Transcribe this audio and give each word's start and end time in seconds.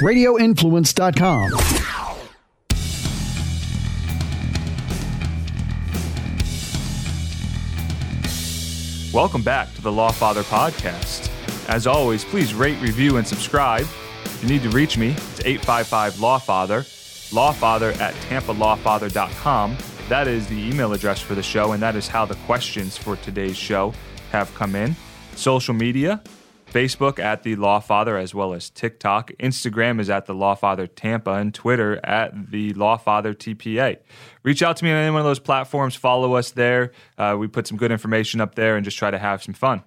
radioinfluence.com. 0.00 1.50
Welcome 9.12 9.42
back 9.42 9.74
to 9.74 9.82
the 9.82 9.90
Lawfather 9.90 10.44
Podcast. 10.44 11.28
As 11.68 11.88
always, 11.88 12.24
please 12.24 12.54
rate, 12.54 12.80
review, 12.80 13.16
and 13.16 13.26
subscribe. 13.26 13.82
If 14.24 14.38
you 14.42 14.48
need 14.48 14.62
to 14.62 14.70
reach 14.70 14.96
me, 14.96 15.10
it's 15.10 15.40
855 15.44 16.14
Lawfather, 16.14 16.84
lawfather 17.32 17.98
at 18.00 18.14
tampalawfather.com. 18.14 19.76
That 20.08 20.28
is 20.28 20.46
the 20.46 20.54
email 20.56 20.92
address 20.92 21.20
for 21.20 21.34
the 21.34 21.42
show, 21.42 21.72
and 21.72 21.82
that 21.82 21.96
is 21.96 22.06
how 22.06 22.24
the 22.24 22.36
questions 22.46 22.96
for 22.96 23.16
today's 23.16 23.56
show 23.56 23.92
have 24.30 24.54
come 24.54 24.76
in. 24.76 24.94
Social 25.34 25.74
media, 25.74 26.22
Facebook 26.70 27.18
at 27.18 27.42
the 27.42 27.56
Lawfather 27.56 28.20
as 28.20 28.34
well 28.34 28.54
as 28.54 28.70
TikTok. 28.70 29.32
Instagram 29.40 30.00
is 30.00 30.08
at 30.08 30.26
the 30.26 30.34
Lawfather 30.34 30.88
Tampa 30.94 31.32
and 31.32 31.52
Twitter 31.52 32.00
at 32.04 32.50
the 32.50 32.72
Lawfather 32.74 33.34
TPA. 33.34 33.98
Reach 34.42 34.62
out 34.62 34.76
to 34.78 34.84
me 34.84 34.90
on 34.90 34.96
any 34.96 35.10
one 35.10 35.20
of 35.20 35.26
those 35.26 35.38
platforms. 35.38 35.94
Follow 35.94 36.34
us 36.34 36.52
there. 36.52 36.92
Uh, 37.18 37.36
we 37.38 37.48
put 37.48 37.66
some 37.66 37.76
good 37.76 37.92
information 37.92 38.40
up 38.40 38.54
there 38.54 38.76
and 38.76 38.84
just 38.84 38.96
try 38.98 39.10
to 39.10 39.18
have 39.18 39.42
some 39.42 39.54
fun. 39.54 39.82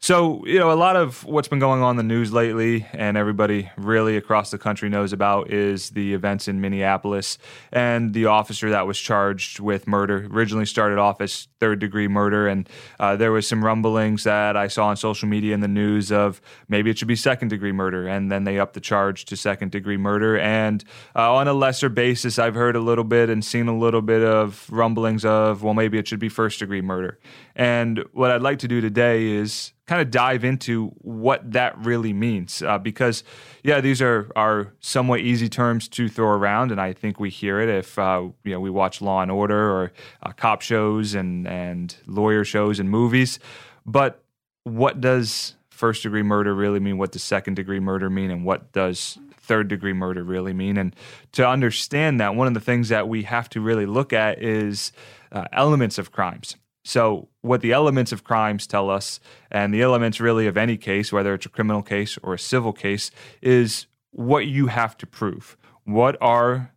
So, 0.00 0.46
you 0.46 0.60
know, 0.60 0.70
a 0.70 0.78
lot 0.78 0.94
of 0.94 1.24
what's 1.24 1.48
been 1.48 1.58
going 1.58 1.82
on 1.82 1.90
in 1.90 1.96
the 1.96 2.14
news 2.14 2.32
lately, 2.32 2.86
and 2.92 3.16
everybody 3.16 3.68
really 3.76 4.16
across 4.16 4.52
the 4.52 4.58
country 4.58 4.88
knows 4.88 5.12
about, 5.12 5.50
is 5.50 5.90
the 5.90 6.14
events 6.14 6.46
in 6.46 6.60
Minneapolis 6.60 7.36
and 7.72 8.14
the 8.14 8.26
officer 8.26 8.70
that 8.70 8.86
was 8.86 8.96
charged 8.96 9.58
with 9.58 9.88
murder. 9.88 10.28
Originally 10.30 10.66
started 10.66 10.98
off 10.98 11.20
as 11.20 11.48
third 11.58 11.80
degree 11.80 12.06
murder, 12.06 12.46
and 12.46 12.68
uh, 13.00 13.16
there 13.16 13.32
was 13.32 13.48
some 13.48 13.64
rumblings 13.64 14.22
that 14.22 14.56
I 14.56 14.68
saw 14.68 14.86
on 14.86 14.96
social 14.96 15.28
media 15.28 15.52
in 15.52 15.60
the 15.60 15.68
news 15.68 16.12
of 16.12 16.40
maybe 16.68 16.90
it 16.90 16.98
should 16.98 17.08
be 17.08 17.16
second 17.16 17.48
degree 17.48 17.72
murder, 17.72 18.06
and 18.06 18.30
then 18.30 18.44
they 18.44 18.60
upped 18.60 18.74
the 18.74 18.80
charge 18.80 19.24
to 19.26 19.36
second 19.36 19.72
degree 19.72 19.96
murder. 19.96 20.38
And 20.38 20.84
uh, 21.16 21.34
on 21.34 21.48
a 21.48 21.52
lesser 21.52 21.88
basis, 21.88 22.38
I've 22.38 22.54
heard 22.54 22.76
a 22.76 22.80
little 22.80 23.02
bit 23.02 23.30
and 23.30 23.44
seen 23.44 23.66
a 23.66 23.76
little 23.76 24.02
bit 24.02 24.22
of 24.22 24.64
rumblings 24.70 25.24
of, 25.24 25.64
well, 25.64 25.74
maybe 25.74 25.98
it 25.98 26.06
should 26.06 26.20
be 26.20 26.28
first 26.28 26.60
degree 26.60 26.82
murder. 26.82 27.18
And 27.58 28.04
what 28.12 28.30
I'd 28.30 28.40
like 28.40 28.60
to 28.60 28.68
do 28.68 28.80
today 28.80 29.26
is 29.26 29.72
kind 29.86 30.00
of 30.00 30.10
dive 30.10 30.44
into 30.44 30.88
what 30.98 31.52
that 31.52 31.76
really 31.78 32.12
means 32.12 32.62
uh, 32.62 32.78
because 32.78 33.24
yeah 33.64 33.80
these 33.80 34.02
are 34.02 34.30
are 34.36 34.74
somewhat 34.80 35.20
easy 35.20 35.48
terms 35.48 35.88
to 35.88 36.10
throw 36.10 36.28
around 36.28 36.70
and 36.70 36.78
i 36.78 36.92
think 36.92 37.18
we 37.18 37.30
hear 37.30 37.58
it 37.58 37.70
if 37.70 37.98
uh, 37.98 38.22
you 38.44 38.52
know 38.52 38.60
we 38.60 38.68
watch 38.68 39.00
law 39.00 39.22
and 39.22 39.30
order 39.30 39.70
or 39.70 39.90
uh, 40.22 40.32
cop 40.32 40.60
shows 40.60 41.14
and 41.14 41.46
and 41.46 41.96
lawyer 42.06 42.44
shows 42.44 42.78
and 42.78 42.90
movies. 42.90 43.38
But 43.86 44.22
what 44.64 45.00
does 45.00 45.54
first 45.70 46.02
degree 46.02 46.22
murder 46.22 46.54
really 46.54 46.80
mean? 46.80 46.98
What 46.98 47.12
does 47.12 47.22
second 47.22 47.54
degree 47.54 47.80
murder 47.80 48.10
mean? 48.10 48.30
And 48.30 48.44
what 48.44 48.72
does 48.72 49.18
third 49.36 49.68
degree 49.68 49.92
murder 49.92 50.22
really 50.22 50.52
mean? 50.52 50.76
And 50.76 50.94
to 51.32 51.46
understand 51.46 52.20
that 52.20 52.34
one 52.34 52.46
of 52.46 52.54
the 52.54 52.60
things 52.60 52.88
that 52.90 53.08
we 53.08 53.22
have 53.22 53.48
to 53.50 53.60
really 53.60 53.86
look 53.86 54.12
at 54.12 54.42
is 54.42 54.92
uh, 55.32 55.44
elements 55.52 55.98
of 55.98 56.12
crimes 56.12 56.56
so, 56.88 57.28
what 57.42 57.60
the 57.60 57.72
elements 57.72 58.12
of 58.12 58.24
crimes 58.24 58.66
tell 58.66 58.88
us, 58.88 59.20
and 59.50 59.74
the 59.74 59.82
elements 59.82 60.22
really 60.22 60.46
of 60.46 60.56
any 60.56 60.78
case, 60.78 61.12
whether 61.12 61.34
it's 61.34 61.44
a 61.44 61.50
criminal 61.50 61.82
case 61.82 62.16
or 62.22 62.32
a 62.32 62.38
civil 62.38 62.72
case, 62.72 63.10
is 63.42 63.86
what 64.10 64.46
you 64.46 64.68
have 64.68 64.96
to 64.96 65.06
prove. 65.06 65.58
What 65.84 66.16
are 66.22 66.72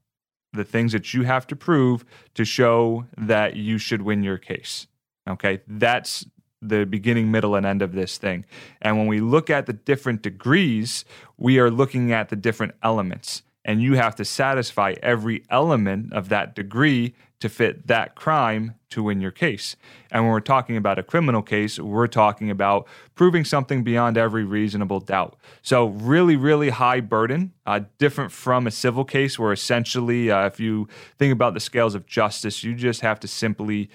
the 0.52 0.66
things 0.66 0.92
that 0.92 1.14
you 1.14 1.24
have 1.24 1.48
to 1.48 1.56
prove 1.56 2.04
to 2.34 2.44
show 2.44 3.06
that 3.18 3.56
you 3.56 3.78
should 3.78 4.02
win 4.02 4.22
your 4.22 4.38
case? 4.38 4.86
Okay, 5.30 5.62
that's 5.66 6.26
the 6.62 6.86
beginning, 6.86 7.32
middle, 7.32 7.56
and 7.56 7.66
end 7.66 7.82
of 7.82 7.94
this 7.94 8.18
thing. 8.18 8.44
And 8.82 8.98
when 8.98 9.08
we 9.08 9.22
look 9.22 9.50
at 9.50 9.66
the 9.66 9.72
different 9.72 10.24
degrees, 10.24 11.06
we 11.38 11.58
are 11.58 11.72
looking 11.72 12.12
at 12.12 12.28
the 12.28 12.36
different 12.36 12.76
elements. 12.84 13.44
And 13.64 13.82
you 13.82 13.94
have 13.94 14.18
to 14.18 14.26
satisfy 14.26 14.96
every 15.02 15.46
element 15.50 16.12
of 16.12 16.28
that 16.28 16.54
degree 16.54 17.14
to 17.42 17.50
fit 17.50 17.88
that 17.88 18.16
crime 18.16 18.76
to 18.90 19.04
win 19.04 19.22
your 19.22 19.32
case. 19.32 19.76
And 20.12 20.24
when 20.24 20.32
we're 20.32 20.40
talking 20.40 20.78
about 20.78 21.00
a 21.00 21.04
criminal 21.04 21.42
case, 21.42 21.80
we're 21.80 22.08
talking 22.08 22.50
about 22.50 22.88
proving 23.16 23.46
something 23.46 23.84
beyond 23.84 24.18
every 24.18 24.44
reasonable 24.44 25.00
doubt. 25.00 25.38
So, 25.62 25.88
really, 25.88 26.36
really 26.36 26.70
high 26.70 27.00
burden, 27.00 27.54
uh, 27.66 27.82
different 27.98 28.32
from 28.32 28.68
a 28.68 28.72
civil 28.72 29.06
case, 29.06 29.40
where 29.40 29.52
essentially, 29.52 30.32
uh, 30.32 30.46
if 30.46 30.60
you 30.60 30.88
think 31.18 31.34
about 31.34 31.54
the 31.54 31.60
scales 31.60 31.96
of 31.96 32.06
justice, 32.06 32.64
you 32.64 32.74
just 32.74 33.02
have 33.02 33.20
to 33.22 33.28
simply 33.28 33.90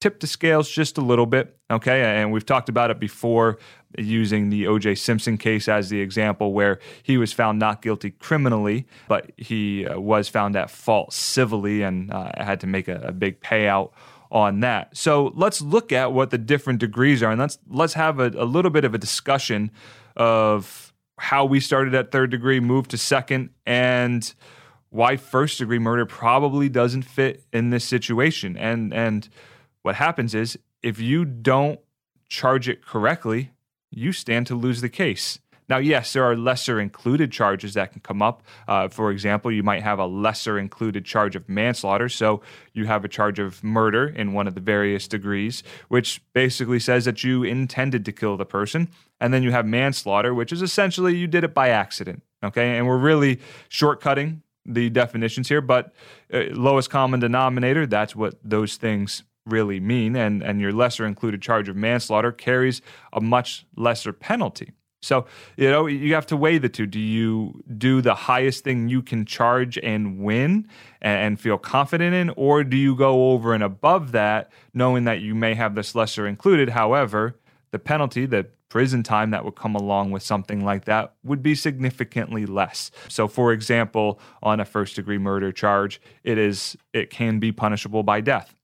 tip 0.00 0.20
the 0.20 0.26
scales 0.26 0.68
just 0.68 0.98
a 0.98 1.00
little 1.00 1.26
bit. 1.26 1.56
Okay. 1.70 2.02
And 2.02 2.32
we've 2.32 2.46
talked 2.46 2.68
about 2.68 2.90
it 2.90 3.00
before 3.00 3.58
using 3.98 4.50
the 4.50 4.64
OJ 4.64 4.98
Simpson 4.98 5.38
case 5.38 5.68
as 5.68 5.88
the 5.88 6.00
example 6.00 6.52
where 6.52 6.78
he 7.02 7.16
was 7.16 7.32
found 7.32 7.58
not 7.58 7.82
guilty 7.82 8.10
criminally, 8.10 8.86
but 9.08 9.32
he 9.36 9.86
uh, 9.86 9.98
was 9.98 10.28
found 10.28 10.54
at 10.56 10.70
fault 10.70 11.12
civilly 11.12 11.82
and 11.82 12.12
uh, 12.12 12.30
had 12.36 12.60
to 12.60 12.66
make 12.66 12.88
a, 12.88 12.96
a 13.04 13.12
big 13.12 13.40
payout 13.40 13.92
on 14.30 14.60
that. 14.60 14.94
So 14.96 15.32
let's 15.34 15.62
look 15.62 15.92
at 15.92 16.12
what 16.12 16.30
the 16.30 16.38
different 16.38 16.80
degrees 16.80 17.22
are 17.22 17.30
and 17.30 17.40
let's 17.40 17.58
let's 17.68 17.94
have 17.94 18.18
a, 18.18 18.28
a 18.36 18.44
little 18.44 18.70
bit 18.70 18.84
of 18.84 18.94
a 18.94 18.98
discussion 18.98 19.70
of 20.16 20.92
how 21.18 21.44
we 21.44 21.60
started 21.60 21.94
at 21.94 22.10
third 22.10 22.30
degree, 22.30 22.60
moved 22.60 22.90
to 22.90 22.98
second, 22.98 23.50
and 23.64 24.34
why 24.90 25.16
first 25.16 25.58
degree 25.58 25.78
murder 25.78 26.06
probably 26.06 26.68
doesn't 26.68 27.02
fit 27.02 27.44
in 27.52 27.70
this 27.70 27.84
situation. 27.84 28.56
And 28.56 28.92
and 28.92 29.28
what 29.86 29.94
happens 29.94 30.34
is 30.34 30.58
if 30.82 30.98
you 30.98 31.24
don't 31.24 31.78
charge 32.28 32.68
it 32.68 32.84
correctly, 32.84 33.52
you 33.92 34.10
stand 34.10 34.44
to 34.48 34.56
lose 34.56 34.80
the 34.80 34.88
case. 34.88 35.38
Now, 35.68 35.78
yes, 35.78 36.12
there 36.12 36.24
are 36.24 36.34
lesser 36.34 36.80
included 36.80 37.30
charges 37.30 37.74
that 37.74 37.92
can 37.92 38.00
come 38.00 38.20
up. 38.20 38.42
Uh, 38.66 38.88
for 38.88 39.12
example, 39.12 39.52
you 39.52 39.62
might 39.62 39.84
have 39.84 40.00
a 40.00 40.06
lesser 40.06 40.58
included 40.58 41.04
charge 41.04 41.36
of 41.36 41.48
manslaughter. 41.48 42.08
So 42.08 42.40
you 42.72 42.86
have 42.86 43.04
a 43.04 43.08
charge 43.08 43.38
of 43.38 43.62
murder 43.62 44.08
in 44.08 44.32
one 44.32 44.48
of 44.48 44.56
the 44.56 44.60
various 44.60 45.06
degrees, 45.06 45.62
which 45.86 46.20
basically 46.32 46.80
says 46.80 47.04
that 47.04 47.22
you 47.22 47.44
intended 47.44 48.04
to 48.06 48.12
kill 48.12 48.36
the 48.36 48.44
person. 48.44 48.88
And 49.20 49.32
then 49.32 49.44
you 49.44 49.52
have 49.52 49.66
manslaughter, 49.66 50.34
which 50.34 50.50
is 50.50 50.62
essentially 50.62 51.14
you 51.16 51.28
did 51.28 51.44
it 51.44 51.54
by 51.54 51.68
accident. 51.68 52.24
Okay. 52.42 52.76
And 52.76 52.88
we're 52.88 52.98
really 52.98 53.38
shortcutting 53.70 54.42
the 54.64 54.90
definitions 54.90 55.48
here, 55.48 55.60
but 55.60 55.94
uh, 56.34 56.46
lowest 56.50 56.90
common 56.90 57.20
denominator, 57.20 57.86
that's 57.86 58.16
what 58.16 58.34
those 58.42 58.76
things 58.76 59.22
really 59.46 59.80
mean, 59.80 60.16
and, 60.16 60.42
and 60.42 60.60
your 60.60 60.72
lesser 60.72 61.06
included 61.06 61.40
charge 61.40 61.68
of 61.68 61.76
manslaughter 61.76 62.32
carries 62.32 62.82
a 63.12 63.20
much 63.20 63.66
lesser 63.76 64.12
penalty. 64.12 64.72
So, 65.02 65.26
you 65.56 65.70
know, 65.70 65.86
you 65.86 66.14
have 66.14 66.26
to 66.26 66.36
weigh 66.36 66.58
the 66.58 66.68
two. 66.68 66.86
Do 66.86 66.98
you 66.98 67.62
do 67.78 68.02
the 68.02 68.14
highest 68.14 68.64
thing 68.64 68.88
you 68.88 69.02
can 69.02 69.24
charge 69.24 69.78
and 69.78 70.18
win 70.18 70.68
and, 71.00 71.20
and, 71.20 71.40
feel 71.40 71.58
confident 71.58 72.14
in, 72.14 72.30
or 72.30 72.64
do 72.64 72.76
you 72.76 72.96
go 72.96 73.30
over 73.30 73.54
and 73.54 73.62
above 73.62 74.12
that, 74.12 74.50
knowing 74.74 75.04
that 75.04 75.20
you 75.20 75.34
may 75.34 75.54
have 75.54 75.74
this 75.76 75.94
lesser 75.94 76.26
included? 76.26 76.70
However, 76.70 77.38
the 77.70 77.78
penalty, 77.78 78.26
the 78.26 78.48
prison 78.68 79.02
time 79.02 79.30
that 79.30 79.44
would 79.44 79.54
come 79.54 79.74
along 79.74 80.10
with 80.10 80.22
something 80.22 80.64
like 80.64 80.86
that 80.86 81.14
would 81.22 81.42
be 81.42 81.54
significantly 81.54 82.46
less. 82.46 82.90
So 83.08 83.28
for 83.28 83.52
example, 83.52 84.18
on 84.42 84.60
a 84.60 84.64
first 84.64 84.96
degree 84.96 85.18
murder 85.18 85.52
charge, 85.52 86.00
it 86.24 86.36
is 86.36 86.76
it 86.92 87.10
can 87.10 87.38
be 87.38 87.52
punishable 87.52 88.02
by 88.02 88.20
death. 88.20 88.56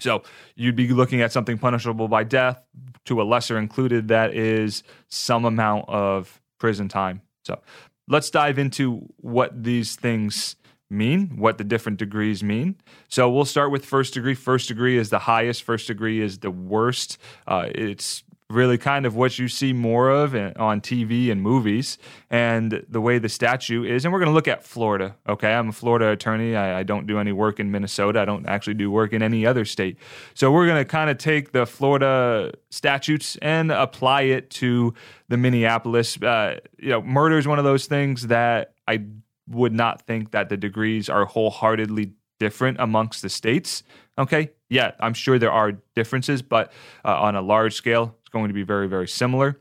So 0.00 0.22
you'd 0.54 0.76
be 0.76 0.88
looking 0.88 1.20
at 1.20 1.32
something 1.32 1.58
punishable 1.58 2.08
by 2.08 2.24
death 2.24 2.62
to 3.06 3.20
a 3.20 3.24
lesser 3.24 3.58
included 3.58 4.08
that 4.08 4.34
is 4.34 4.82
some 5.08 5.44
amount 5.44 5.88
of 5.88 6.40
prison 6.58 6.88
time. 6.88 7.22
So 7.44 7.60
let's 8.08 8.30
dive 8.30 8.58
into 8.58 9.06
what 9.16 9.62
these 9.62 9.96
things 9.96 10.56
mean, 10.90 11.36
what 11.36 11.56
the 11.58 11.64
different 11.64 11.98
degrees 11.98 12.42
mean. 12.42 12.76
So 13.08 13.30
we'll 13.30 13.44
start 13.44 13.70
with 13.70 13.84
first 13.84 14.14
degree. 14.14 14.34
First 14.34 14.68
degree 14.68 14.98
is 14.98 15.10
the 15.10 15.20
highest, 15.20 15.62
first 15.62 15.86
degree 15.86 16.20
is 16.20 16.38
the 16.38 16.50
worst. 16.50 17.16
Uh, 17.46 17.68
it's 17.74 18.24
really 18.50 18.76
kind 18.76 19.06
of 19.06 19.14
what 19.14 19.38
you 19.38 19.48
see 19.48 19.72
more 19.72 20.10
of 20.10 20.34
on 20.34 20.80
TV 20.80 21.30
and 21.30 21.40
movies, 21.40 21.98
and 22.28 22.84
the 22.88 23.00
way 23.00 23.18
the 23.18 23.28
statute 23.28 23.88
is. 23.88 24.04
And 24.04 24.12
we're 24.12 24.18
going 24.18 24.30
to 24.30 24.34
look 24.34 24.48
at 24.48 24.64
Florida. 24.64 25.16
Okay, 25.28 25.52
I'm 25.52 25.68
a 25.68 25.72
Florida 25.72 26.10
attorney. 26.10 26.56
I, 26.56 26.80
I, 26.80 26.82
don't 26.82 27.06
do 27.06 27.18
any 27.18 27.32
work 27.32 27.60
in 27.60 27.70
Minnesota. 27.70 28.20
I 28.20 28.24
don't 28.24 28.46
actually 28.46 28.74
do 28.74 28.90
work 28.90 29.12
in 29.12 29.22
any 29.22 29.46
other 29.46 29.64
state. 29.64 29.98
So 30.34 30.50
we're 30.50 30.66
going 30.66 30.82
to 30.82 30.84
kind 30.84 31.08
of 31.08 31.18
take 31.18 31.52
the 31.52 31.64
Florida 31.64 32.52
statutes 32.70 33.36
and 33.36 33.70
apply 33.70 34.22
it 34.22 34.50
to 34.50 34.94
the 35.28 35.36
Minneapolis. 35.36 36.20
Uh, 36.20 36.58
you 36.78 36.90
know, 36.90 37.02
murder 37.02 37.38
is 37.38 37.46
one 37.46 37.58
of 37.58 37.64
those 37.64 37.86
things 37.86 38.26
that 38.26 38.74
I 38.88 39.04
would 39.46 39.72
not 39.72 40.02
think 40.02 40.32
that 40.32 40.48
the 40.48 40.56
degrees 40.56 41.08
are 41.08 41.24
wholeheartedly 41.24 42.12
different 42.40 42.78
amongst 42.80 43.22
the 43.22 43.28
states. 43.28 43.84
Okay, 44.18 44.50
yeah, 44.68 44.92
I'm 44.98 45.14
sure 45.14 45.38
there 45.38 45.52
are 45.52 45.72
differences, 45.94 46.42
but 46.42 46.72
uh, 47.04 47.20
on 47.20 47.36
a 47.36 47.42
large 47.42 47.74
scale, 47.74 48.16
it's 48.20 48.28
going 48.28 48.48
to 48.48 48.54
be 48.54 48.64
very, 48.64 48.88
very 48.88 49.06
similar. 49.06 49.60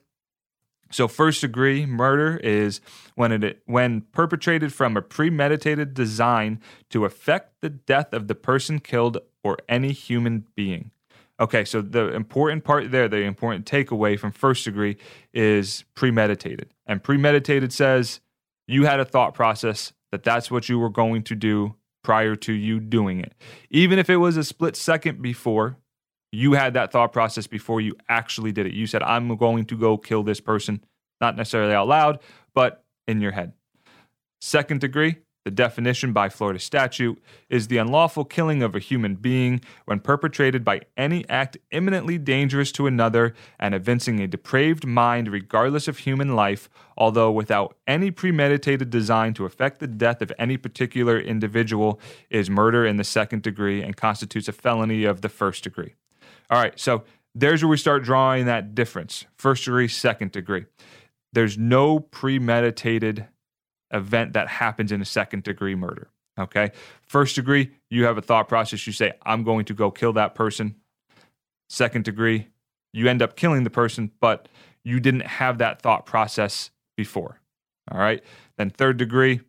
So, 0.92 1.08
first 1.08 1.42
degree 1.42 1.86
murder 1.86 2.38
is 2.38 2.82
when 3.14 3.32
it 3.32 3.62
when 3.68 4.02
perpetrated 4.02 4.74
from 4.74 4.98
a 4.98 5.04
premeditated 5.04 5.94
design 5.94 6.60
to 6.90 7.06
affect 7.06 7.62
the 7.62 7.70
death 7.70 8.12
of 8.12 8.28
the 8.28 8.34
person 8.34 8.80
killed 8.80 9.20
or 9.44 9.58
any 9.68 9.92
human 9.92 10.48
being. 10.56 10.90
Okay, 11.40 11.64
so 11.64 11.82
the 11.82 12.14
important 12.14 12.64
part 12.64 12.92
there, 12.92 13.08
the 13.08 13.22
important 13.22 13.66
takeaway 13.66 14.20
from 14.20 14.32
first 14.32 14.66
degree 14.66 14.98
is 15.34 15.86
premeditated. 15.96 16.74
And 16.86 17.02
premeditated 17.04 17.72
says 17.72 18.20
you 18.68 18.86
had 18.86 19.00
a 19.00 19.06
thought 19.06 19.34
process 19.34 19.94
that 20.12 20.24
that's 20.24 20.52
what 20.52 20.68
you 20.68 20.80
were 20.80 20.90
going 20.90 21.24
to 21.24 21.36
do 21.36 21.76
prior 22.04 22.36
to 22.36 22.54
you 22.54 22.80
doing 22.80 23.20
it. 23.20 23.34
Even 23.70 24.00
if 24.00 24.10
it 24.10 24.18
was 24.18 24.38
a 24.38 24.44
split 24.44 24.76
second 24.76 25.22
before, 25.22 25.78
you 26.32 26.54
had 26.54 26.74
that 26.76 26.92
thought 26.92 27.12
process 27.12 27.48
before 27.48 27.82
you 27.82 27.96
actually 28.08 28.52
did 28.52 28.66
it. 28.66 28.74
You 28.74 28.88
said, 28.88 29.04
I'm 29.04 29.36
going 29.36 29.66
to 29.66 29.78
go 29.78 29.98
kill 29.98 30.24
this 30.24 30.40
person, 30.40 30.84
not 31.20 31.36
necessarily 31.36 31.74
out 31.74 31.88
loud, 31.88 32.20
but 32.54 32.84
in 33.08 33.22
your 33.22 33.32
head. 33.32 33.54
Second 34.42 34.82
degree, 34.82 35.18
the 35.46 35.52
definition 35.52 36.12
by 36.12 36.30
Florida 36.30 36.60
statute 36.60 37.22
is 37.50 37.68
the 37.68 37.78
unlawful 37.78 38.26
killing 38.26 38.62
of 38.62 38.76
a 38.76 38.80
human 38.80 39.16
being 39.16 39.62
when 39.86 40.00
perpetrated 40.00 40.66
by 40.66 40.82
any 40.98 41.28
act 41.30 41.58
imminently 41.72 42.18
dangerous 42.18 42.72
to 42.74 42.88
another 42.88 43.34
and 43.60 43.74
evincing 43.74 44.20
a 44.20 44.28
depraved 44.28 44.86
mind 44.86 45.30
regardless 45.30 45.88
of 45.88 46.00
human 46.00 46.36
life, 46.36 46.70
although 46.98 47.32
without 47.32 47.78
any 47.88 48.12
premeditated 48.12 48.90
design 48.90 49.34
to 49.34 49.46
effect 49.46 49.80
the 49.80 49.88
death 49.88 50.22
of 50.22 50.32
any 50.38 50.58
particular 50.58 51.20
individual, 51.20 52.00
is 52.30 52.50
murder 52.50 52.86
in 52.86 52.98
the 52.98 53.04
second 53.04 53.42
degree 53.42 53.82
and 53.82 53.96
constitutes 53.96 54.48
a 54.48 54.52
felony 54.52 55.06
of 55.06 55.22
the 55.22 55.30
first 55.30 55.64
degree. 55.64 55.94
All 56.50 56.62
right, 56.62 56.78
so 56.78 57.04
there's 57.34 57.64
where 57.64 57.70
we 57.70 57.78
start 57.78 58.04
drawing 58.04 58.46
that 58.46 58.76
difference 58.76 59.26
first 59.38 59.64
degree, 59.64 59.88
second 59.88 60.32
degree. 60.32 60.66
There's 61.32 61.58
no 61.58 62.00
premeditated 62.00 63.28
event 63.92 64.34
that 64.34 64.48
happens 64.48 64.92
in 64.92 65.02
a 65.02 65.06
second 65.06 65.44
degree 65.44 65.76
murder. 65.76 66.10
Okay. 66.40 66.72
First 67.02 67.36
degree, 67.36 67.72
you 67.90 68.06
have 68.06 68.18
a 68.18 68.22
thought 68.22 68.48
process. 68.48 68.88
You 68.88 68.94
say, 68.94 69.14
I'm 69.24 69.44
going 69.44 69.66
to 69.66 69.74
go 69.74 69.92
kill 69.92 70.14
that 70.14 70.36
person. 70.36 70.76
Second 71.68 72.06
degree, 72.06 72.48
you 72.94 73.08
end 73.08 73.22
up 73.22 73.36
killing 73.36 73.64
the 73.64 73.70
person, 73.70 74.12
but 74.20 74.48
you 74.84 75.00
didn't 75.00 75.26
have 75.26 75.58
that 75.58 75.82
thought 75.82 76.06
process 76.06 76.72
before. 76.96 77.42
All 77.92 78.00
right. 78.00 78.24
Then 78.58 78.70
third 78.70 78.98
degree, 78.98 79.42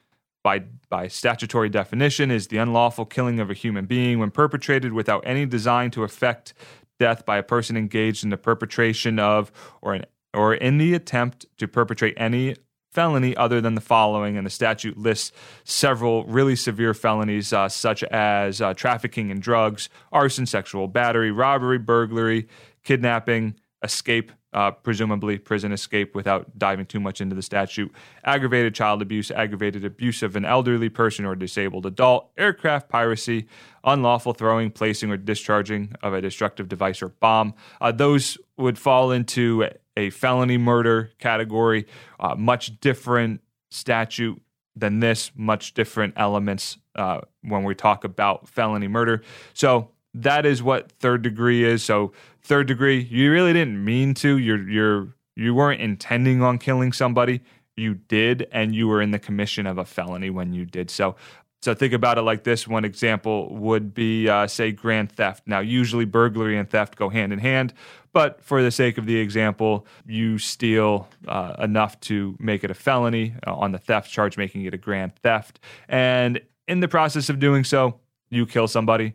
by, 0.43 0.65
by 0.89 1.09
statutory 1.09 1.69
definition, 1.69 2.31
is 2.31 2.49
the 2.49 2.59
unlawful 2.59 3.05
killing 3.05 3.39
of 3.39 3.51
a 3.51 3.55
human 3.55 3.87
being 3.87 4.19
when 4.19 4.31
perpetrated 4.31 4.93
without 4.93 5.23
any 5.25 5.47
design 5.47 5.91
to 5.93 6.03
effect 6.03 6.55
death 6.99 7.25
by 7.25 7.39
a 7.39 7.43
person 7.43 7.77
engaged 7.77 8.25
in 8.25 8.31
the 8.31 8.37
perpetration 8.37 9.19
of 9.19 9.53
or 9.81 9.95
an 9.95 10.05
or 10.33 10.55
in 10.55 10.79
the 10.79 10.95
attempt 10.95 11.47
to 11.59 11.67
perpetrate 11.67 12.15
any 12.17 12.55
felony 12.91 13.37
other 13.37 13.61
than 13.61 13.75
the 13.75 13.81
following, 13.81 14.37
and 14.37 14.47
the 14.47 14.51
statute 14.51 14.99
lists 14.99 15.33
several 15.65 16.25
really 16.25 16.57
severe 16.57 16.95
felonies, 16.95 17.53
uh, 17.53 17.69
such 17.69 18.03
as 18.05 18.61
uh, 18.61 18.75
trafficking 18.75 19.31
in 19.31 19.41
drugs, 19.41 19.89
arson, 20.13 20.47
sexual 20.47 20.89
battery, 20.89 21.31
robbery, 21.31 21.79
burglary, 21.79 22.49
kidnapping, 22.85 23.55
escape, 23.83 24.33
uh, 24.53 24.71
presumably 24.71 25.39
prison 25.39 25.73
escape 25.73 26.15
without 26.15 26.59
diving 26.59 26.85
too 26.87 27.01
much 27.01 27.21
into 27.21 27.35
the 27.35 27.43
statute, 27.43 27.91
aggravated 28.25 28.75
child 28.75 29.01
abuse, 29.01 29.31
aggravated 29.31 29.85
abuse 29.85 30.23
of 30.23 30.37
an 30.37 30.45
elderly 30.45 30.89
person 30.89 31.25
or 31.25 31.35
disabled 31.35 31.87
adult, 31.87 32.31
aircraft 32.37 32.89
piracy, 32.89 33.47
unlawful 33.85 34.35
throwing, 34.35 34.71
placing, 34.71 35.11
or 35.11 35.17
discharging 35.17 35.93
of 36.03 36.13
a 36.13 36.21
destructive 36.21 36.69
device 36.69 37.01
or 37.01 37.09
bomb. 37.09 37.55
Uh, 37.81 37.93
those 37.93 38.37
would 38.57 38.79
fall 38.79 39.11
into 39.11 39.67
a 39.97 40.11
felony 40.11 40.59
murder 40.59 41.11
category, 41.19 41.87
uh, 42.19 42.35
much 42.35 42.79
different 42.81 43.41
statute 43.71 44.41
than 44.77 45.01
this, 45.01 45.31
much 45.35 45.75
different 45.75 46.15
elements 46.17 46.79
uh, 46.97 47.21
when 47.43 47.65
we 47.65 47.75
talk 47.75 48.05
about 48.05 48.49
felony 48.49 48.89
murder. 48.89 49.23
So 49.55 49.91
that 50.15 50.47
is 50.47 50.63
what 50.63 50.93
third 50.93 51.23
degree 51.23 51.65
is. 51.65 51.83
So 51.83 52.13
third 52.43 52.67
degree, 52.67 53.01
you 53.11 53.31
really 53.31 53.53
didn't 53.53 53.85
mean 53.85 54.15
to. 54.15 54.39
You're 54.39 54.69
you're 54.69 55.09
you 55.37 55.55
weren't 55.55 55.81
intending 55.81 56.43
on 56.43 56.59
killing 56.59 56.93
somebody. 56.93 57.41
You 57.77 57.95
did, 57.95 58.49
and 58.53 58.75
you 58.75 58.89
were 58.89 59.01
in 59.01 59.11
the 59.11 59.19
commission 59.19 59.67
of 59.67 59.79
a 59.79 59.85
felony 59.85 60.31
when 60.31 60.53
you 60.53 60.67
did 60.67 60.91
so. 60.91 61.17
So 61.63 61.75
think 61.75 61.93
about 61.93 62.17
it 62.17 62.23
like 62.23 62.45
this. 62.45 62.67
One 62.67 62.87
example 62.87 63.55
would 63.55 63.93
be, 63.93 64.29
uh, 64.29 64.47
say, 64.47 64.73
grand 64.73 65.13
theft. 65.13 65.43
Now, 65.47 65.61
usually 65.61 66.07
burglary 66.07 66.57
and 66.57 66.69
theft 66.69 66.97
go 66.97 67.11
hand 67.11 67.35
in 67.35 67.39
hand, 67.39 67.75
but 68.15 68.43
for 68.43 68.63
the 68.63 68.71
sake 68.71 68.97
of 68.97 69.05
the 69.05 69.17
example, 69.19 69.87
you 70.07 70.39
steal 70.39 71.07
uh, 71.29 71.57
enough 71.59 72.01
to 72.01 72.35
make 72.39 72.65
it 72.65 72.71
a 72.71 72.75
felony 72.75 73.35
uh, 73.47 73.55
on 73.55 73.73
the 73.73 73.79
theft 73.79 74.11
charge, 74.11 74.39
making 74.39 74.65
it 74.65 74.73
a 74.73 74.79
grand 74.79 75.15
theft. 75.17 75.61
And 75.87 76.41
in 76.67 76.81
the 76.81 76.89
process 76.89 77.29
of 77.29 77.39
doing 77.39 77.65
so, 77.65 78.01
you 78.31 78.47
kill 78.47 78.67
somebody. 78.67 79.15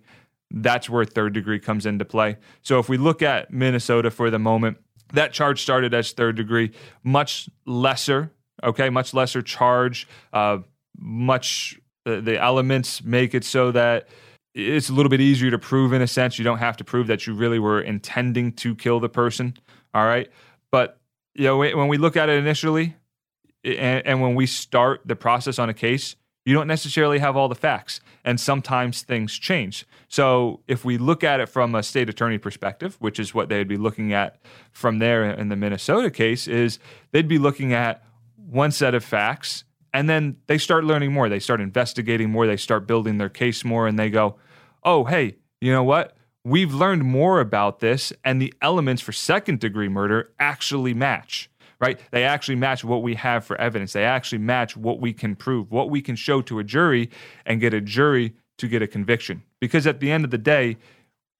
That's 0.51 0.89
where 0.89 1.05
third 1.05 1.33
degree 1.33 1.59
comes 1.59 1.85
into 1.85 2.05
play. 2.05 2.37
So 2.61 2.79
if 2.79 2.87
we 2.87 2.97
look 2.97 3.21
at 3.21 3.51
Minnesota 3.51 4.11
for 4.11 4.29
the 4.29 4.39
moment, 4.39 4.77
that 5.13 5.33
charge 5.33 5.61
started 5.61 5.93
as 5.93 6.11
third 6.11 6.35
degree, 6.35 6.71
much 7.03 7.49
lesser, 7.65 8.31
okay, 8.63 8.89
much 8.89 9.13
lesser 9.13 9.41
charge, 9.41 10.07
uh, 10.33 10.59
much 10.97 11.79
the, 12.05 12.21
the 12.21 12.39
elements 12.39 13.03
make 13.03 13.33
it 13.33 13.43
so 13.43 13.71
that 13.71 14.07
it's 14.53 14.89
a 14.89 14.93
little 14.93 15.09
bit 15.09 15.19
easier 15.19 15.51
to 15.51 15.59
prove 15.59 15.91
in 15.91 16.01
a 16.01 16.07
sense. 16.07 16.37
You 16.37 16.45
don't 16.45 16.59
have 16.59 16.77
to 16.77 16.83
prove 16.83 17.07
that 17.07 17.27
you 17.27 17.33
really 17.33 17.59
were 17.59 17.81
intending 17.81 18.53
to 18.53 18.75
kill 18.75 18.99
the 18.99 19.09
person. 19.09 19.55
All 19.93 20.05
right. 20.05 20.31
But, 20.71 20.97
you 21.33 21.45
know, 21.45 21.57
when 21.57 21.87
we 21.87 21.97
look 21.97 22.15
at 22.15 22.29
it 22.29 22.37
initially 22.37 22.95
and, 23.63 24.05
and 24.05 24.21
when 24.21 24.35
we 24.35 24.45
start 24.45 25.01
the 25.05 25.15
process 25.15 25.59
on 25.59 25.69
a 25.69 25.73
case, 25.73 26.15
you 26.45 26.53
don't 26.53 26.67
necessarily 26.67 27.19
have 27.19 27.35
all 27.35 27.49
the 27.49 27.55
facts. 27.55 27.99
And 28.23 28.39
sometimes 28.39 29.01
things 29.01 29.33
change. 29.37 29.85
So 30.07 30.61
if 30.67 30.85
we 30.85 30.97
look 30.97 31.23
at 31.23 31.39
it 31.39 31.49
from 31.49 31.75
a 31.75 31.83
state 31.83 32.09
attorney 32.09 32.37
perspective, 32.37 32.95
which 32.99 33.19
is 33.19 33.33
what 33.33 33.49
they'd 33.49 33.67
be 33.67 33.77
looking 33.77 34.13
at 34.13 34.39
from 34.71 34.99
there 34.99 35.23
in 35.29 35.49
the 35.49 35.55
Minnesota 35.55 36.09
case, 36.09 36.47
is 36.47 36.79
they'd 37.11 37.27
be 37.27 37.39
looking 37.39 37.73
at 37.73 38.03
one 38.37 38.71
set 38.71 38.93
of 38.93 39.03
facts 39.03 39.63
and 39.95 40.09
then 40.09 40.35
they 40.47 40.57
start 40.57 40.83
learning 40.83 41.13
more. 41.13 41.29
They 41.29 41.39
start 41.39 41.61
investigating 41.61 42.29
more. 42.29 42.45
They 42.45 42.57
start 42.57 42.85
building 42.85 43.17
their 43.17 43.29
case 43.29 43.63
more. 43.63 43.87
And 43.87 43.97
they 43.97 44.09
go, 44.09 44.35
oh, 44.83 45.05
hey, 45.05 45.37
you 45.61 45.71
know 45.71 45.83
what? 45.83 46.17
We've 46.43 46.73
learned 46.73 47.05
more 47.05 47.39
about 47.39 47.79
this. 47.79 48.11
And 48.21 48.41
the 48.41 48.53
elements 48.61 49.01
for 49.01 49.13
second 49.13 49.61
degree 49.61 49.87
murder 49.87 50.33
actually 50.37 50.93
match, 50.93 51.49
right? 51.79 51.99
They 52.11 52.23
actually 52.23 52.55
match 52.55 52.83
what 52.83 53.03
we 53.03 53.15
have 53.15 53.45
for 53.45 53.59
evidence. 53.59 53.93
They 53.93 54.05
actually 54.05 54.39
match 54.39 54.75
what 54.77 54.99
we 54.99 55.13
can 55.13 55.35
prove, 55.35 55.71
what 55.71 55.89
we 55.89 56.01
can 56.01 56.15
show 56.15 56.41
to 56.43 56.59
a 56.59 56.63
jury 56.63 57.09
and 57.45 57.59
get 57.59 57.73
a 57.73 57.81
jury 57.81 58.33
to 58.57 58.67
get 58.67 58.81
a 58.81 58.87
conviction. 58.87 59.43
Because 59.59 59.85
at 59.85 59.99
the 59.99 60.11
end 60.11 60.25
of 60.25 60.31
the 60.31 60.37
day, 60.37 60.77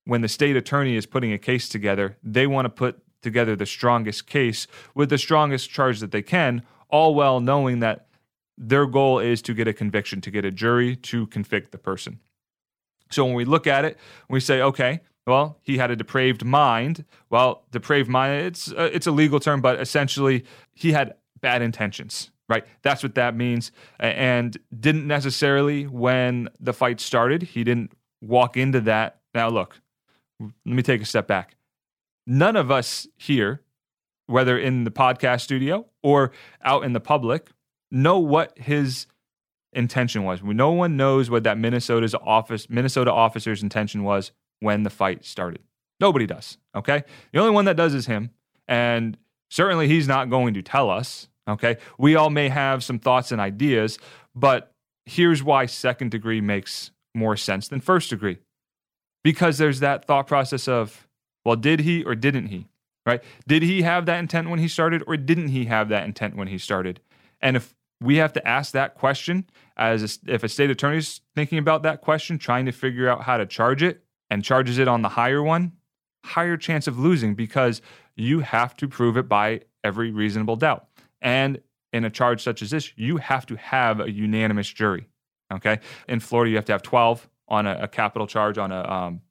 when 0.06 0.22
the 0.22 0.28
state 0.28 0.56
attorney 0.56 0.96
is 0.96 1.06
putting 1.06 1.34
a 1.34 1.38
case 1.38 1.68
together, 1.68 2.18
they 2.24 2.48
want 2.48 2.66
to 2.66 2.70
put 2.70 3.00
together 3.22 3.56
the 3.56 3.66
strongest 3.66 4.28
case 4.28 4.68
with 4.94 5.10
the 5.10 5.18
strongest 5.18 5.70
charge 5.70 6.00
that 6.00 6.12
they 6.12 6.22
can, 6.22 6.62
all 6.90 7.16
well 7.16 7.40
knowing 7.40 7.80
that 7.80 8.08
their 8.58 8.86
goal 8.86 9.20
is 9.20 9.42
to 9.42 9.54
get 9.54 9.68
a 9.68 9.74
conviction, 9.74 10.22
to 10.22 10.32
get 10.32 10.46
a 10.46 10.52
jury 10.52 10.96
to 10.96 11.28
convict 11.28 11.72
the 11.72 11.78
person. 11.78 12.20
So 13.12 13.26
when 13.26 13.34
we 13.34 13.46
look 13.46 13.68
at 13.68 13.86
it, 13.86 13.98
we 14.30 14.40
say, 14.40 14.62
okay, 14.62 15.02
well, 15.26 15.58
he 15.62 15.78
had 15.78 15.92
a 15.92 15.96
depraved 15.96 16.46
mind. 16.46 17.06
Well, 17.30 17.64
depraved 17.72 18.10
mind, 18.10 18.46
it's 18.46 18.72
uh, 18.72 18.90
it's 18.94 19.08
a 19.08 19.12
legal 19.12 19.40
term, 19.40 19.62
but 19.62 19.80
essentially 19.80 20.46
he 20.74 20.92
had 20.92 21.16
bad 21.42 21.62
intentions, 21.62 22.32
right? 22.48 22.66
That's 22.84 23.02
what 23.02 23.16
that 23.16 23.36
means. 23.36 23.72
And 24.00 24.58
didn't 24.78 25.08
necessarily, 25.08 25.88
when 25.88 26.50
the 26.60 26.74
fight 26.74 27.00
started, 27.00 27.44
he 27.44 27.64
didn't 27.64 27.94
walk 28.22 28.58
into 28.58 28.82
that. 28.82 29.20
Now, 29.34 29.50
look, 29.50 29.80
let 30.40 30.52
me 30.66 30.84
take 30.84 31.02
a 31.02 31.06
step 31.06 31.28
back. 31.28 31.56
None 32.28 32.56
of 32.56 32.72
us 32.72 33.08
here, 33.18 33.62
whether 34.28 34.58
in 34.58 34.84
the 34.84 34.92
podcast 34.92 35.42
studio 35.42 35.86
or 36.04 36.32
out 36.64 36.84
in 36.84 36.94
the 36.94 37.00
public, 37.00 37.50
know 37.92 38.20
what 38.20 38.58
his 38.58 39.08
intention 39.74 40.24
was. 40.24 40.42
No 40.42 40.72
one 40.72 40.98
knows 40.98 41.30
what 41.30 41.44
that 41.44 41.58
Minnesota's 41.58 42.16
office 42.16 42.70
Minnesota 42.70 43.12
officer's 43.12 43.62
intention 43.62 44.04
was 44.04 44.32
when 44.66 44.84
the 44.84 44.90
fight 44.90 45.24
started. 45.24 45.62
Nobody 46.02 46.26
does. 46.26 46.58
Okay. 46.76 47.04
The 47.32 47.40
only 47.40 47.52
one 47.52 47.66
that 47.66 47.78
does 47.78 47.94
is 47.94 48.08
him. 48.08 48.32
And 48.68 49.18
certainly 49.50 49.88
he's 49.88 50.08
not 50.08 50.30
going 50.30 50.54
to 50.56 50.62
tell 50.62 50.90
us. 50.90 51.30
Okay. 51.48 51.78
We 51.98 52.16
all 52.16 52.30
may 52.30 52.50
have 52.50 52.84
some 52.84 53.00
thoughts 53.00 53.32
and 53.32 53.40
ideas, 53.40 53.98
but 54.36 54.74
here's 55.06 55.44
why 55.44 55.68
second 55.68 56.12
degree 56.12 56.42
makes 56.42 56.92
more 57.14 57.38
sense 57.38 57.68
than 57.68 57.80
first 57.80 58.10
degree. 58.10 58.40
Because 59.24 59.58
there's 59.58 59.80
that 59.80 60.06
thought 60.06 60.28
process 60.28 60.68
of, 60.68 61.08
well, 61.46 61.56
did 61.56 61.80
he 61.80 62.04
or 62.04 62.16
didn't 62.16 62.48
he? 62.48 62.68
Right? 63.06 63.24
Did 63.48 63.62
he 63.62 63.84
have 63.84 64.08
that 64.08 64.20
intent 64.20 64.50
when 64.50 64.60
he 64.60 64.68
started 64.68 65.04
or 65.06 65.16
didn't 65.16 65.50
he 65.50 65.66
have 65.66 65.90
that 65.90 66.04
intent 66.04 66.36
when 66.36 66.48
he 66.48 66.58
started? 66.58 67.00
And 67.40 67.56
if 67.56 67.76
we 68.02 68.18
have 68.18 68.34
to 68.34 68.48
ask 68.48 68.74
that 68.74 68.96
question 68.96 69.46
as 69.78 70.20
a, 70.28 70.34
if 70.34 70.44
a 70.44 70.50
state 70.50 70.72
attorney 70.72 70.98
is 70.98 71.22
thinking 71.36 71.60
about 71.60 71.84
that 71.84 72.02
question, 72.02 72.40
trying 72.40 72.66
to 72.66 72.72
figure 72.72 73.08
out 73.08 73.22
how 73.22 73.38
to 73.38 73.46
charge 73.46 73.84
it 73.84 74.05
and 74.36 74.44
charges 74.44 74.80
it 74.80 74.90
on 74.90 75.02
the 75.02 75.08
higher 75.08 75.42
one, 75.42 75.72
higher 76.26 76.58
chance 76.58 76.88
of 76.88 77.00
losing 77.00 77.36
because 77.36 77.82
you 78.18 78.42
have 78.42 78.76
to 78.76 78.86
prove 78.86 79.16
it 79.16 79.30
by 79.30 79.62
every 79.82 80.12
reasonable 80.12 80.58
doubt. 80.58 80.88
And 81.22 81.62
in 81.94 82.04
a 82.04 82.10
charge 82.10 82.44
such 82.44 82.62
as 82.62 82.72
this, 82.72 82.92
you 82.98 83.16
have 83.16 83.46
to 83.46 83.56
have 83.56 84.02
a 84.02 84.12
unanimous 84.12 84.68
jury. 84.68 85.08
Okay. 85.54 85.80
In 86.10 86.20
Florida, 86.20 86.50
you 86.50 86.58
have 86.58 86.66
to 86.66 86.74
have 86.74 86.82
12 86.82 87.30
on 87.48 87.66
a, 87.66 87.84
a 87.84 87.88
capital 87.88 88.28
charge 88.28 88.58
on 88.58 88.74
a 88.74 88.84
um, 88.84 89.22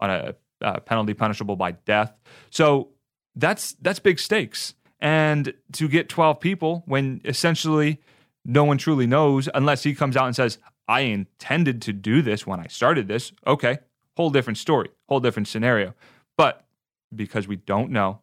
on 0.00 0.08
a, 0.08 0.34
a 0.62 0.80
penalty 0.80 1.12
punishable 1.12 1.56
by 1.56 1.72
death. 1.72 2.14
So 2.48 2.88
that's 3.36 3.74
that's 3.74 3.98
big 3.98 4.18
stakes 4.18 4.72
and 5.00 5.52
to 5.72 5.88
get 5.88 6.08
12 6.08 6.40
people 6.40 6.84
when 6.86 7.20
essentially 7.26 8.00
no 8.46 8.64
one 8.64 8.78
truly 8.78 9.06
knows 9.06 9.46
unless 9.54 9.82
he 9.82 9.94
comes 9.94 10.16
out 10.16 10.24
and 10.24 10.34
says, 10.34 10.56
I 10.88 11.00
intended 11.00 11.82
to 11.82 11.92
do 11.92 12.22
this 12.22 12.46
when 12.46 12.60
I 12.60 12.68
started 12.68 13.08
this. 13.08 13.32
Okay, 13.46 13.78
whole 14.18 14.30
different 14.30 14.58
story, 14.58 14.90
whole 15.08 15.20
different 15.20 15.46
scenario. 15.46 15.94
But 16.36 16.66
because 17.14 17.46
we 17.46 17.54
don't 17.56 17.90
know, 17.90 18.20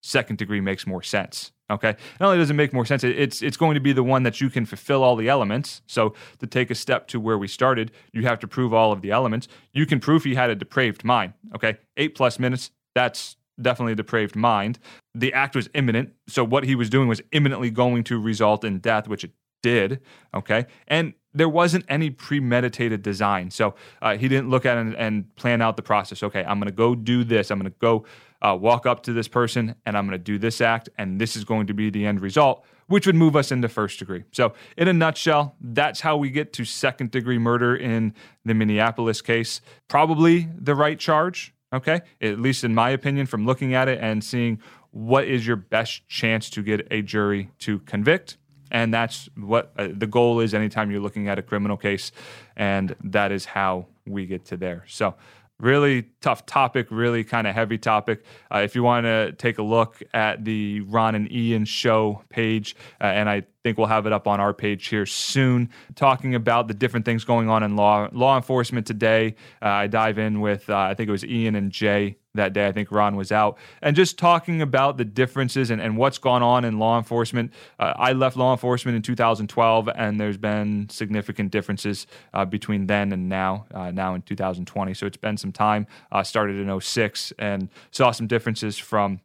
second 0.00 0.38
degree 0.38 0.60
makes 0.60 0.86
more 0.86 1.02
sense. 1.02 1.52
Okay. 1.70 1.96
Not 2.20 2.28
only 2.28 2.38
does 2.38 2.50
it 2.50 2.54
make 2.54 2.72
more 2.72 2.86
sense, 2.86 3.02
it's 3.04 3.42
it's 3.42 3.56
going 3.56 3.74
to 3.74 3.80
be 3.80 3.92
the 3.92 4.04
one 4.04 4.22
that 4.22 4.40
you 4.40 4.48
can 4.48 4.64
fulfill 4.64 5.02
all 5.02 5.16
the 5.16 5.28
elements. 5.28 5.82
So 5.86 6.14
to 6.38 6.46
take 6.46 6.70
a 6.70 6.74
step 6.74 7.08
to 7.08 7.20
where 7.20 7.36
we 7.36 7.48
started, 7.48 7.90
you 8.12 8.22
have 8.22 8.38
to 8.38 8.48
prove 8.48 8.72
all 8.72 8.92
of 8.92 9.02
the 9.02 9.10
elements. 9.10 9.48
You 9.72 9.86
can 9.86 9.98
prove 9.98 10.22
he 10.22 10.36
had 10.36 10.50
a 10.50 10.54
depraved 10.54 11.04
mind. 11.04 11.34
Okay. 11.54 11.76
Eight 11.96 12.14
plus 12.14 12.38
minutes, 12.38 12.70
that's 12.94 13.36
definitely 13.60 13.94
a 13.94 13.96
depraved 13.96 14.36
mind. 14.36 14.78
The 15.16 15.32
act 15.32 15.56
was 15.56 15.68
imminent. 15.74 16.14
So 16.28 16.44
what 16.44 16.62
he 16.62 16.76
was 16.76 16.88
doing 16.88 17.08
was 17.08 17.20
imminently 17.32 17.70
going 17.70 18.04
to 18.04 18.20
result 18.20 18.64
in 18.64 18.78
death, 18.78 19.08
which 19.08 19.24
it 19.24 19.32
did. 19.64 20.00
Okay. 20.32 20.66
And 20.86 21.12
there 21.38 21.48
wasn't 21.48 21.84
any 21.88 22.10
premeditated 22.10 23.02
design. 23.02 23.50
So 23.50 23.74
uh, 24.02 24.16
he 24.16 24.28
didn't 24.28 24.50
look 24.50 24.66
at 24.66 24.76
and, 24.76 24.94
and, 24.96 25.36
plan 25.36 25.62
out 25.62 25.76
the 25.76 25.82
process. 25.82 26.22
Okay, 26.22 26.44
I'm 26.44 26.58
going 26.58 26.68
to 26.68 26.74
go 26.74 26.94
do 26.94 27.22
this. 27.22 27.50
I'm 27.50 27.58
going 27.58 27.70
to 27.70 27.78
go 27.78 28.04
uh, 28.42 28.56
walk 28.60 28.86
up 28.86 29.02
to 29.04 29.12
this 29.12 29.28
person 29.28 29.74
and 29.86 29.96
I'm 29.96 30.06
going 30.06 30.18
to 30.18 30.24
do 30.24 30.38
this 30.38 30.60
act, 30.60 30.88
and 30.98 31.20
this 31.20 31.36
is 31.36 31.44
going 31.44 31.66
to 31.68 31.74
be 31.74 31.90
the 31.90 32.06
end 32.06 32.20
result, 32.20 32.64
which 32.86 33.06
would 33.06 33.14
move 33.14 33.36
us 33.36 33.52
into 33.52 33.68
first 33.68 33.98
degree. 33.98 34.24
So, 34.32 34.54
in 34.76 34.88
a 34.88 34.92
nutshell, 34.92 35.54
that's 35.60 36.00
how 36.00 36.16
we 36.16 36.30
get 36.30 36.52
to 36.54 36.64
second 36.64 37.10
degree 37.10 37.38
murder 37.38 37.76
in 37.76 38.14
the 38.44 38.54
Minneapolis 38.54 39.20
case. 39.20 39.60
Probably 39.86 40.48
the 40.56 40.74
right 40.74 40.98
charge. 40.98 41.54
Okay, 41.72 42.00
at 42.22 42.40
least 42.40 42.64
in 42.64 42.74
my 42.74 42.90
opinion, 42.90 43.26
from 43.26 43.44
looking 43.44 43.74
at 43.74 43.88
it 43.88 43.98
and 44.00 44.24
seeing 44.24 44.58
what 44.90 45.24
is 45.26 45.46
your 45.46 45.56
best 45.56 46.08
chance 46.08 46.48
to 46.50 46.62
get 46.62 46.88
a 46.90 47.02
jury 47.02 47.50
to 47.58 47.80
convict 47.80 48.38
and 48.70 48.92
that's 48.92 49.28
what 49.36 49.72
uh, 49.76 49.88
the 49.92 50.06
goal 50.06 50.40
is 50.40 50.54
anytime 50.54 50.90
you're 50.90 51.00
looking 51.00 51.28
at 51.28 51.38
a 51.38 51.42
criminal 51.42 51.76
case. 51.76 52.12
And 52.56 52.94
that 53.04 53.32
is 53.32 53.44
how 53.44 53.86
we 54.06 54.26
get 54.26 54.44
to 54.46 54.56
there. 54.56 54.84
So, 54.88 55.14
really 55.60 56.04
tough 56.20 56.46
topic, 56.46 56.86
really 56.90 57.24
kind 57.24 57.46
of 57.46 57.54
heavy 57.54 57.78
topic. 57.78 58.24
Uh, 58.52 58.58
if 58.58 58.74
you 58.74 58.82
want 58.82 59.04
to 59.04 59.32
take 59.32 59.58
a 59.58 59.62
look 59.62 60.00
at 60.14 60.44
the 60.44 60.80
Ron 60.82 61.14
and 61.14 61.30
Ian 61.32 61.64
show 61.64 62.22
page, 62.28 62.76
uh, 63.00 63.04
and 63.04 63.28
I 63.28 63.42
think 63.64 63.76
we'll 63.76 63.88
have 63.88 64.06
it 64.06 64.12
up 64.12 64.28
on 64.28 64.40
our 64.40 64.54
page 64.54 64.86
here 64.86 65.06
soon, 65.06 65.70
talking 65.96 66.34
about 66.34 66.68
the 66.68 66.74
different 66.74 67.04
things 67.04 67.24
going 67.24 67.48
on 67.48 67.62
in 67.62 67.76
law 67.76 68.08
law 68.12 68.36
enforcement 68.36 68.86
today. 68.86 69.34
Uh, 69.60 69.68
I 69.68 69.86
dive 69.88 70.18
in 70.18 70.40
with 70.40 70.70
uh, 70.70 70.78
I 70.78 70.94
think 70.94 71.08
it 71.08 71.12
was 71.12 71.24
Ian 71.24 71.54
and 71.54 71.72
Jay 71.72 72.18
that 72.38 72.52
day. 72.52 72.66
I 72.66 72.72
think 72.72 72.90
Ron 72.90 73.14
was 73.14 73.30
out. 73.30 73.58
And 73.82 73.94
just 73.94 74.18
talking 74.18 74.62
about 74.62 74.96
the 74.96 75.04
differences 75.04 75.70
and, 75.70 75.80
and 75.80 75.96
what's 75.96 76.18
gone 76.18 76.42
on 76.42 76.64
in 76.64 76.78
law 76.78 76.98
enforcement. 76.98 77.52
Uh, 77.78 77.92
I 77.96 78.12
left 78.12 78.36
law 78.36 78.52
enforcement 78.52 78.96
in 78.96 79.02
2012, 79.02 79.88
and 79.94 80.20
there's 80.20 80.38
been 80.38 80.88
significant 80.88 81.52
differences 81.52 82.06
uh, 82.34 82.44
between 82.44 82.86
then 82.86 83.12
and 83.12 83.28
now, 83.28 83.66
uh, 83.72 83.90
now 83.90 84.14
in 84.14 84.22
2020. 84.22 84.94
So 84.94 85.06
it's 85.06 85.16
been 85.16 85.36
some 85.36 85.52
time. 85.52 85.86
Started 86.22 86.56
in 86.56 86.80
06 86.80 87.32
and 87.38 87.68
saw 87.90 88.10
some 88.10 88.26
differences 88.26 88.78
from 88.78 89.20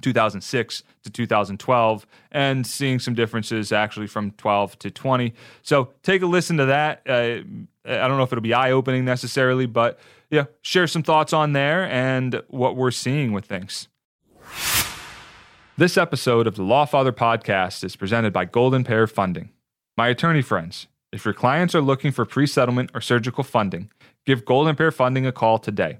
2006 0.00 0.82
to 1.02 1.10
2012 1.10 2.06
and 2.32 2.66
seeing 2.66 2.98
some 2.98 3.14
differences 3.14 3.72
actually 3.72 4.06
from 4.06 4.32
12 4.32 4.78
to 4.78 4.90
20 4.90 5.32
so 5.62 5.90
take 6.02 6.22
a 6.22 6.26
listen 6.26 6.56
to 6.56 6.66
that 6.66 7.00
uh, 7.08 7.40
i 7.88 8.08
don't 8.08 8.16
know 8.16 8.22
if 8.22 8.32
it'll 8.32 8.42
be 8.42 8.54
eye-opening 8.54 9.04
necessarily 9.04 9.66
but 9.66 9.98
yeah, 10.34 10.46
share 10.62 10.86
some 10.86 11.02
thoughts 11.02 11.32
on 11.32 11.52
there 11.52 11.84
and 11.84 12.42
what 12.48 12.76
we're 12.76 12.90
seeing 12.90 13.32
with 13.32 13.44
things. 13.44 13.88
This 15.76 15.96
episode 15.96 16.46
of 16.46 16.56
the 16.56 16.62
Lawfather 16.62 17.12
podcast 17.12 17.84
is 17.84 17.96
presented 17.96 18.32
by 18.32 18.44
Golden 18.44 18.84
Pear 18.84 19.06
Funding. 19.06 19.50
My 19.96 20.08
attorney 20.08 20.42
friends, 20.42 20.88
if 21.12 21.24
your 21.24 21.34
clients 21.34 21.74
are 21.74 21.80
looking 21.80 22.10
for 22.10 22.24
pre 22.24 22.46
settlement 22.46 22.90
or 22.94 23.00
surgical 23.00 23.44
funding, 23.44 23.90
give 24.26 24.44
Golden 24.44 24.74
Pear 24.74 24.90
Funding 24.90 25.26
a 25.26 25.32
call 25.32 25.58
today. 25.58 25.98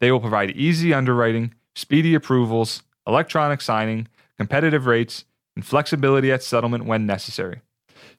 They 0.00 0.10
will 0.10 0.20
provide 0.20 0.50
easy 0.50 0.92
underwriting, 0.92 1.54
speedy 1.74 2.14
approvals, 2.14 2.82
electronic 3.10 3.60
signing, 3.60 4.06
competitive 4.38 4.86
rates, 4.86 5.24
and 5.56 5.66
flexibility 5.66 6.30
at 6.30 6.44
settlement 6.44 6.84
when 6.84 7.06
necessary. 7.06 7.60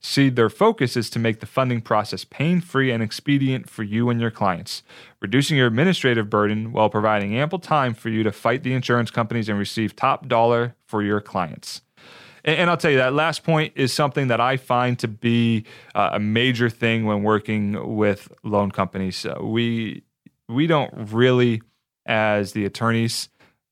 See, 0.02 0.30
their 0.30 0.50
focus 0.50 0.98
is 0.98 1.10
to 1.12 1.20
make 1.20 1.40
the 1.40 1.46
funding 1.46 1.80
process 1.80 2.26
pain 2.26 2.60
free 2.60 2.92
and 2.92 3.02
expedient 3.02 3.70
for 3.70 3.84
you 3.84 4.10
and 4.10 4.20
your 4.20 4.32
clients, 4.32 4.84
reducing 5.22 5.58
your 5.58 5.68
administrative 5.68 6.30
burden 6.30 6.74
while 6.74 6.90
providing 6.90 7.36
ample 7.36 7.60
time 7.60 7.94
for 7.94 8.10
you 8.10 8.22
to 8.24 8.32
fight 8.32 8.64
the 8.64 8.74
insurance 8.74 9.12
companies 9.12 9.48
and 9.48 9.58
receive 9.58 9.96
top 9.96 10.28
dollar 10.28 10.76
for 10.86 11.02
your 11.02 11.22
clients. 11.22 11.82
And, 12.44 12.70
I'll 12.70 12.78
tell 12.78 12.92
you 12.92 12.98
that 12.98 13.14
last 13.14 13.44
point 13.44 13.74
is 13.76 13.94
something 13.94 14.28
that 14.28 14.42
I 14.42 14.58
find 14.58 14.98
to 15.00 15.08
be 15.08 15.66
uh, 15.94 16.10
a 16.14 16.20
major 16.20 16.70
thing 16.70 17.06
when 17.06 17.22
working 17.22 17.96
with 17.96 18.32
loan 18.44 18.72
companies. 18.72 19.26
Uh, 19.26 19.36
we 19.40 20.04
we 20.50 20.68
don't 20.68 20.92
really, 21.12 21.62
as 22.06 22.54
the 22.54 22.66
attorneys, 22.66 23.30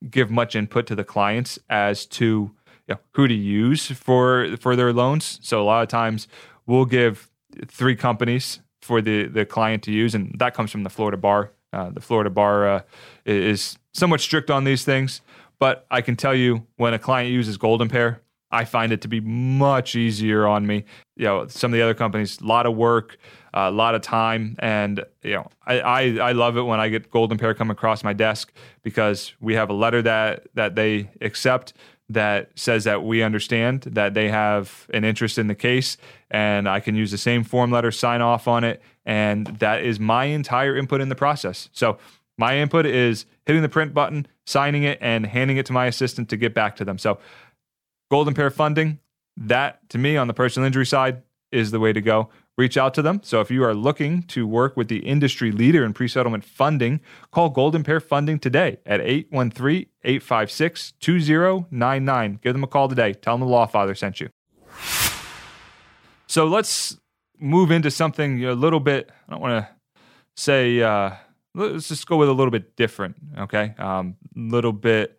give 0.10 0.29
much 0.29 0.56
input 0.56 0.88
to 0.88 0.96
the 0.96 1.03
clients 1.03 1.60
as 1.70 2.06
to 2.06 2.51
you 2.88 2.96
know, 2.96 3.00
who 3.13 3.27
to 3.27 3.34
use 3.34 3.88
for 3.91 4.56
for 4.60 4.75
their 4.75 4.94
loans. 4.94 5.39
So 5.41 5.62
a 5.62 5.65
lot 5.65 5.84
of 5.84 5.89
times 5.89 6.27
we'll 6.65 6.86
give 6.86 7.29
three 7.68 7.96
companies 7.96 8.60
for 8.82 9.01
the 9.01 9.27
the 9.27 9.46
client 9.46 9.84
to 9.84 9.91
use, 9.91 10.15
and 10.15 10.36
that 10.39 10.53
comes 10.53 10.72
from 10.72 10.84
the 10.84 10.89
Florida 10.89 11.18
bar. 11.18 11.51
Uh, 11.72 11.89
the 11.91 12.01
Florida 12.01 12.29
bar 12.29 12.68
uh, 12.68 12.82
is 13.25 13.77
somewhat 13.94 14.22
strict 14.22 14.50
on 14.50 14.63
these 14.63 14.84
things, 14.84 15.22
but 15.60 15.86
I 15.91 16.01
can 16.01 16.15
tell 16.15 16.34
you 16.34 16.65
when 16.77 16.94
a 16.94 17.00
client 17.00 17.32
uses 17.32 17.58
Golden 17.58 17.89
Pear, 17.89 18.22
I 18.51 18.65
find 18.65 18.91
it 18.91 19.01
to 19.01 19.08
be 19.08 19.20
much 19.20 19.96
easier 19.96 20.48
on 20.48 20.65
me. 20.65 20.86
You 21.15 21.25
know, 21.25 21.48
some 21.48 21.72
of 21.72 21.77
the 21.77 21.84
other 21.84 21.94
companies, 21.94 22.39
a 22.41 22.46
lot 22.46 22.65
of 22.65 22.75
work, 22.75 23.18
a 23.53 23.72
lot 23.72 23.96
of 23.96 24.01
time, 24.01 24.56
and 24.60 25.03
you 25.24 25.34
know, 25.34 25.48
I, 25.65 25.79
I, 25.79 26.01
I 26.18 26.32
love 26.34 26.58
it 26.58 26.62
when 26.63 26.79
I 26.79 26.89
get 26.89 27.10
Golden 27.10 27.38
Pear 27.38 27.53
come 27.53 27.72
across 27.72 28.03
my 28.03 28.13
desk 28.13 28.51
because 28.84 29.34
we 29.39 29.56
have 29.56 29.70
a 29.70 29.74
letter 29.74 30.01
that 30.01 30.48
that 30.53 30.75
they 30.75 31.10
accept 31.22 31.74
that 32.10 32.50
says 32.56 32.84
that 32.86 33.03
we 33.03 33.22
understand 33.22 33.82
that 33.82 34.15
they 34.15 34.29
have 34.29 34.88
an 34.94 35.03
interest 35.03 35.38
in 35.38 35.48
the 35.48 35.56
case 35.56 35.96
and 36.32 36.68
I 36.68 36.79
can 36.79 36.96
use 36.96 37.12
the 37.12 37.18
same 37.18 37.44
form 37.44 37.72
letter, 37.72 37.91
sign 37.91 38.22
off 38.22 38.48
on 38.48 38.63
it, 38.63 38.82
and 39.06 39.46
that 39.60 39.84
is 39.84 40.00
my 40.00 40.25
entire 40.25 40.75
input 40.75 41.01
in 41.01 41.10
the 41.10 41.15
process. 41.15 41.70
So 41.72 42.00
my 42.38 42.58
input 42.58 42.86
is 42.86 43.25
hitting 43.46 43.62
the 43.62 43.70
print 43.70 43.94
button, 43.94 44.25
signing 44.46 44.84
it, 44.84 44.98
and 45.01 45.25
handing 45.25 45.58
it 45.58 45.65
to 45.68 45.74
my 45.74 45.86
assistant 45.86 46.29
to 46.29 46.38
get 46.38 46.53
back 46.53 46.75
to 46.77 46.86
them. 46.86 46.98
So 46.98 47.20
Golden 48.10 48.34
Pear 48.34 48.50
funding, 48.50 49.00
that 49.38 49.88
to 49.89 49.98
me 49.98 50.18
on 50.18 50.27
the 50.27 50.34
personal 50.34 50.65
injury 50.65 50.86
side 50.86 51.22
is 51.51 51.72
the 51.72 51.79
way 51.79 51.94
to 51.94 52.01
go 52.01 52.29
reach 52.60 52.78
out 52.78 52.94
to 52.94 53.01
them. 53.01 53.22
So 53.24 53.39
if 53.39 53.50
you 53.50 53.63
are 53.63 53.74
looking 53.74 54.24
to 54.24 54.46
work 54.46 54.75
with 54.78 54.89
the 54.89 55.00
industry 55.00 55.51
leader 55.51 55.84
in 55.84 55.94
pre 55.94 56.08
settlement 56.08 56.44
funding, 56.44 57.00
call 57.32 57.50
Golden 57.50 57.84
Pear 57.84 58.00
Funding 58.00 58.38
today 58.38 58.78
at 58.86 59.00
813 59.00 59.88
856 60.04 60.92
2099. 61.00 62.39
Give 62.44 62.54
them 62.54 62.63
a 62.63 62.68
call 62.68 62.89
today. 62.89 63.13
Tell 63.13 63.38
them 63.38 63.48
the 63.48 63.54
Lawfather 63.54 63.98
sent 63.98 64.20
you. 64.20 64.30
So 66.28 66.46
let's 66.46 66.98
move 67.39 67.72
into 67.72 67.89
something 67.89 68.46
a 68.46 68.54
little 68.54 68.80
bit, 68.80 69.10
I 69.28 69.32
don't 69.32 69.42
want 69.42 69.66
to 69.66 69.70
say, 70.36 70.82
uh, 70.82 71.12
let's 71.56 71.88
just 71.88 72.06
go 72.06 72.18
with 72.18 72.30
a 72.30 72.34
little 72.34 72.51
bit 72.51 72.75
different, 72.75 73.16
okay? 73.39 73.74
A 73.80 73.88
um, 73.88 74.18
little 74.36 74.74
bit 74.74 75.18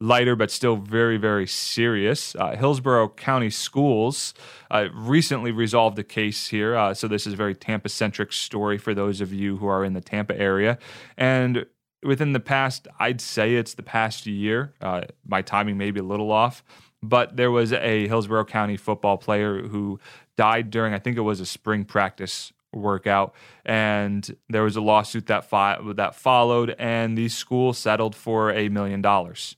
lighter 0.00 0.36
but 0.36 0.50
still 0.50 0.76
very, 0.76 1.16
very 1.16 1.46
serious. 1.46 2.34
Uh, 2.36 2.56
Hillsborough 2.56 3.10
County 3.10 3.50
Schools 3.50 4.34
uh, 4.70 4.86
recently 4.92 5.52
resolved 5.52 5.98
a 5.98 6.04
case 6.04 6.48
here. 6.48 6.76
Uh, 6.76 6.94
so, 6.94 7.08
this 7.08 7.26
is 7.26 7.32
a 7.32 7.36
very 7.36 7.54
Tampa 7.54 7.88
centric 7.88 8.32
story 8.32 8.78
for 8.78 8.94
those 8.94 9.20
of 9.20 9.32
you 9.32 9.56
who 9.56 9.66
are 9.66 9.84
in 9.84 9.94
the 9.94 10.00
Tampa 10.00 10.38
area. 10.38 10.78
And 11.16 11.66
within 12.02 12.32
the 12.32 12.40
past, 12.40 12.88
I'd 12.98 13.20
say 13.20 13.54
it's 13.56 13.74
the 13.74 13.82
past 13.82 14.26
year, 14.26 14.74
uh, 14.80 15.02
my 15.26 15.42
timing 15.42 15.78
may 15.78 15.90
be 15.90 16.00
a 16.00 16.04
little 16.04 16.30
off, 16.30 16.62
but 17.02 17.36
there 17.36 17.50
was 17.50 17.72
a 17.72 18.06
Hillsborough 18.06 18.44
County 18.44 18.76
football 18.76 19.16
player 19.16 19.62
who 19.62 19.98
died 20.36 20.70
during, 20.70 20.92
I 20.92 20.98
think 20.98 21.16
it 21.16 21.22
was 21.22 21.40
a 21.40 21.46
spring 21.46 21.84
practice 21.84 22.52
workout 22.72 23.34
and 23.64 24.36
there 24.50 24.62
was 24.62 24.76
a 24.76 24.80
lawsuit 24.80 25.26
that 25.26 25.44
fi- 25.44 25.78
that 25.94 26.14
followed 26.14 26.74
and 26.78 27.16
the 27.16 27.28
school 27.28 27.72
settled 27.72 28.14
for 28.14 28.52
a 28.52 28.68
million 28.68 29.00
dollars 29.00 29.56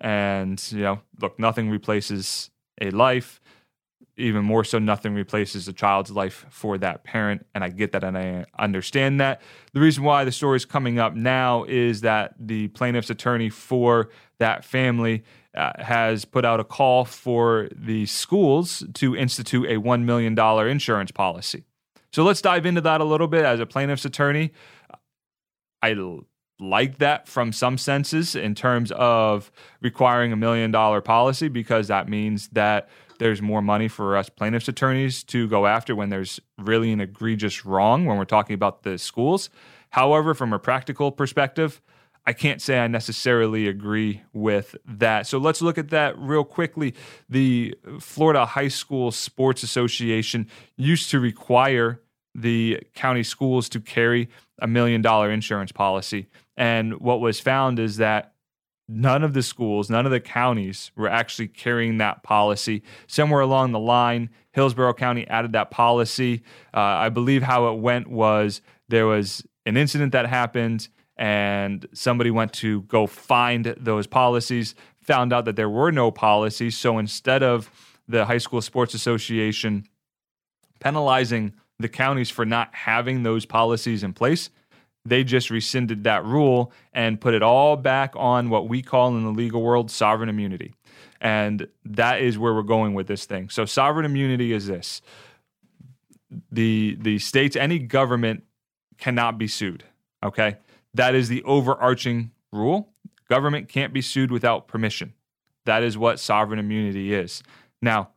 and, 0.00 0.62
you 0.70 0.82
know, 0.82 1.00
look, 1.20 1.38
nothing 1.38 1.70
replaces 1.70 2.50
a 2.80 2.90
life. 2.90 3.40
Even 4.18 4.44
more 4.44 4.64
so, 4.64 4.78
nothing 4.78 5.14
replaces 5.14 5.68
a 5.68 5.72
child's 5.72 6.10
life 6.10 6.46
for 6.48 6.78
that 6.78 7.04
parent. 7.04 7.44
And 7.54 7.62
I 7.62 7.68
get 7.68 7.92
that 7.92 8.02
and 8.02 8.16
I 8.16 8.46
understand 8.58 9.20
that. 9.20 9.42
The 9.72 9.80
reason 9.80 10.04
why 10.04 10.24
the 10.24 10.32
story 10.32 10.56
is 10.56 10.64
coming 10.64 10.98
up 10.98 11.14
now 11.14 11.64
is 11.64 12.00
that 12.00 12.34
the 12.38 12.68
plaintiff's 12.68 13.10
attorney 13.10 13.50
for 13.50 14.08
that 14.38 14.64
family 14.64 15.22
uh, 15.54 15.72
has 15.78 16.24
put 16.24 16.44
out 16.44 16.60
a 16.60 16.64
call 16.64 17.04
for 17.04 17.68
the 17.74 18.06
schools 18.06 18.84
to 18.94 19.16
institute 19.16 19.66
a 19.70 19.80
$1 19.80 20.04
million 20.04 20.38
insurance 20.68 21.10
policy. 21.10 21.64
So 22.12 22.24
let's 22.24 22.40
dive 22.40 22.64
into 22.64 22.80
that 22.82 23.00
a 23.00 23.04
little 23.04 23.28
bit. 23.28 23.44
As 23.44 23.60
a 23.60 23.66
plaintiff's 23.66 24.04
attorney, 24.04 24.52
I 25.82 25.92
like 26.58 26.98
that 26.98 27.28
from 27.28 27.52
some 27.52 27.76
senses 27.78 28.34
in 28.34 28.54
terms 28.54 28.90
of 28.92 29.50
requiring 29.80 30.32
a 30.32 30.36
million 30.36 30.70
dollar 30.70 31.00
policy 31.00 31.48
because 31.48 31.88
that 31.88 32.08
means 32.08 32.48
that 32.48 32.88
there's 33.18 33.42
more 33.42 33.62
money 33.62 33.88
for 33.88 34.16
us 34.16 34.28
plaintiffs' 34.28 34.68
attorneys 34.68 35.22
to 35.24 35.48
go 35.48 35.66
after 35.66 35.94
when 35.94 36.10
there's 36.10 36.40
really 36.58 36.92
an 36.92 37.00
egregious 37.00 37.64
wrong 37.64 38.04
when 38.04 38.16
we're 38.16 38.24
talking 38.24 38.54
about 38.54 38.82
the 38.82 38.98
schools. 38.98 39.50
However, 39.90 40.34
from 40.34 40.52
a 40.52 40.58
practical 40.58 41.12
perspective, 41.12 41.80
I 42.26 42.32
can't 42.32 42.60
say 42.60 42.80
I 42.80 42.88
necessarily 42.88 43.68
agree 43.68 44.22
with 44.32 44.74
that. 44.84 45.26
So 45.26 45.38
let's 45.38 45.62
look 45.62 45.78
at 45.78 45.90
that 45.90 46.18
real 46.18 46.42
quickly. 46.42 46.94
The 47.28 47.76
Florida 48.00 48.44
High 48.44 48.68
School 48.68 49.12
Sports 49.12 49.62
Association 49.62 50.48
used 50.76 51.10
to 51.10 51.20
require 51.20 52.00
the 52.36 52.80
county 52.94 53.22
schools 53.22 53.68
to 53.70 53.80
carry 53.80 54.28
a 54.60 54.66
million 54.66 55.02
dollar 55.02 55.30
insurance 55.30 55.72
policy. 55.72 56.26
And 56.56 57.00
what 57.00 57.20
was 57.20 57.40
found 57.40 57.78
is 57.78 57.96
that 57.96 58.34
none 58.88 59.24
of 59.24 59.34
the 59.34 59.42
schools, 59.42 59.90
none 59.90 60.06
of 60.06 60.12
the 60.12 60.20
counties 60.20 60.92
were 60.96 61.08
actually 61.08 61.48
carrying 61.48 61.98
that 61.98 62.22
policy. 62.22 62.82
Somewhere 63.06 63.40
along 63.40 63.72
the 63.72 63.78
line, 63.78 64.30
Hillsborough 64.52 64.94
County 64.94 65.26
added 65.28 65.52
that 65.52 65.70
policy. 65.70 66.42
Uh, 66.72 66.80
I 66.80 67.08
believe 67.08 67.42
how 67.42 67.68
it 67.72 67.78
went 67.78 68.08
was 68.08 68.60
there 68.88 69.06
was 69.06 69.44
an 69.64 69.76
incident 69.76 70.12
that 70.12 70.26
happened 70.26 70.88
and 71.16 71.86
somebody 71.92 72.30
went 72.30 72.52
to 72.52 72.82
go 72.82 73.06
find 73.06 73.74
those 73.78 74.06
policies, 74.06 74.74
found 75.00 75.32
out 75.32 75.46
that 75.46 75.56
there 75.56 75.70
were 75.70 75.90
no 75.90 76.10
policies. 76.10 76.76
So 76.76 76.98
instead 76.98 77.42
of 77.42 77.70
the 78.06 78.26
High 78.26 78.38
School 78.38 78.60
Sports 78.60 78.94
Association 78.94 79.88
penalizing 80.80 81.54
the 81.78 81.88
counties 81.88 82.30
for 82.30 82.44
not 82.44 82.74
having 82.74 83.22
those 83.22 83.44
policies 83.44 84.02
in 84.02 84.12
place, 84.12 84.50
they 85.04 85.22
just 85.22 85.50
rescinded 85.50 86.04
that 86.04 86.24
rule 86.24 86.72
and 86.92 87.20
put 87.20 87.34
it 87.34 87.42
all 87.42 87.76
back 87.76 88.12
on 88.16 88.50
what 88.50 88.68
we 88.68 88.82
call 88.82 89.08
in 89.16 89.24
the 89.24 89.30
legal 89.30 89.62
world 89.62 89.90
sovereign 89.90 90.28
immunity. 90.28 90.74
And 91.20 91.68
that 91.84 92.20
is 92.20 92.38
where 92.38 92.54
we're 92.54 92.62
going 92.62 92.94
with 92.94 93.06
this 93.06 93.24
thing. 93.24 93.48
So 93.48 93.64
sovereign 93.64 94.04
immunity 94.04 94.52
is 94.52 94.66
this. 94.66 95.00
The 96.50 96.96
the 97.00 97.18
states 97.18 97.56
any 97.56 97.78
government 97.78 98.42
cannot 98.98 99.38
be 99.38 99.46
sued, 99.46 99.84
okay? 100.24 100.56
That 100.94 101.14
is 101.14 101.28
the 101.28 101.42
overarching 101.44 102.32
rule. 102.52 102.92
Government 103.28 103.68
can't 103.68 103.92
be 103.92 104.02
sued 104.02 104.30
without 104.30 104.66
permission. 104.66 105.14
That 105.66 105.82
is 105.82 105.96
what 105.96 106.18
sovereign 106.18 106.58
immunity 106.58 107.14
is. 107.14 107.42
Now, 107.80 108.10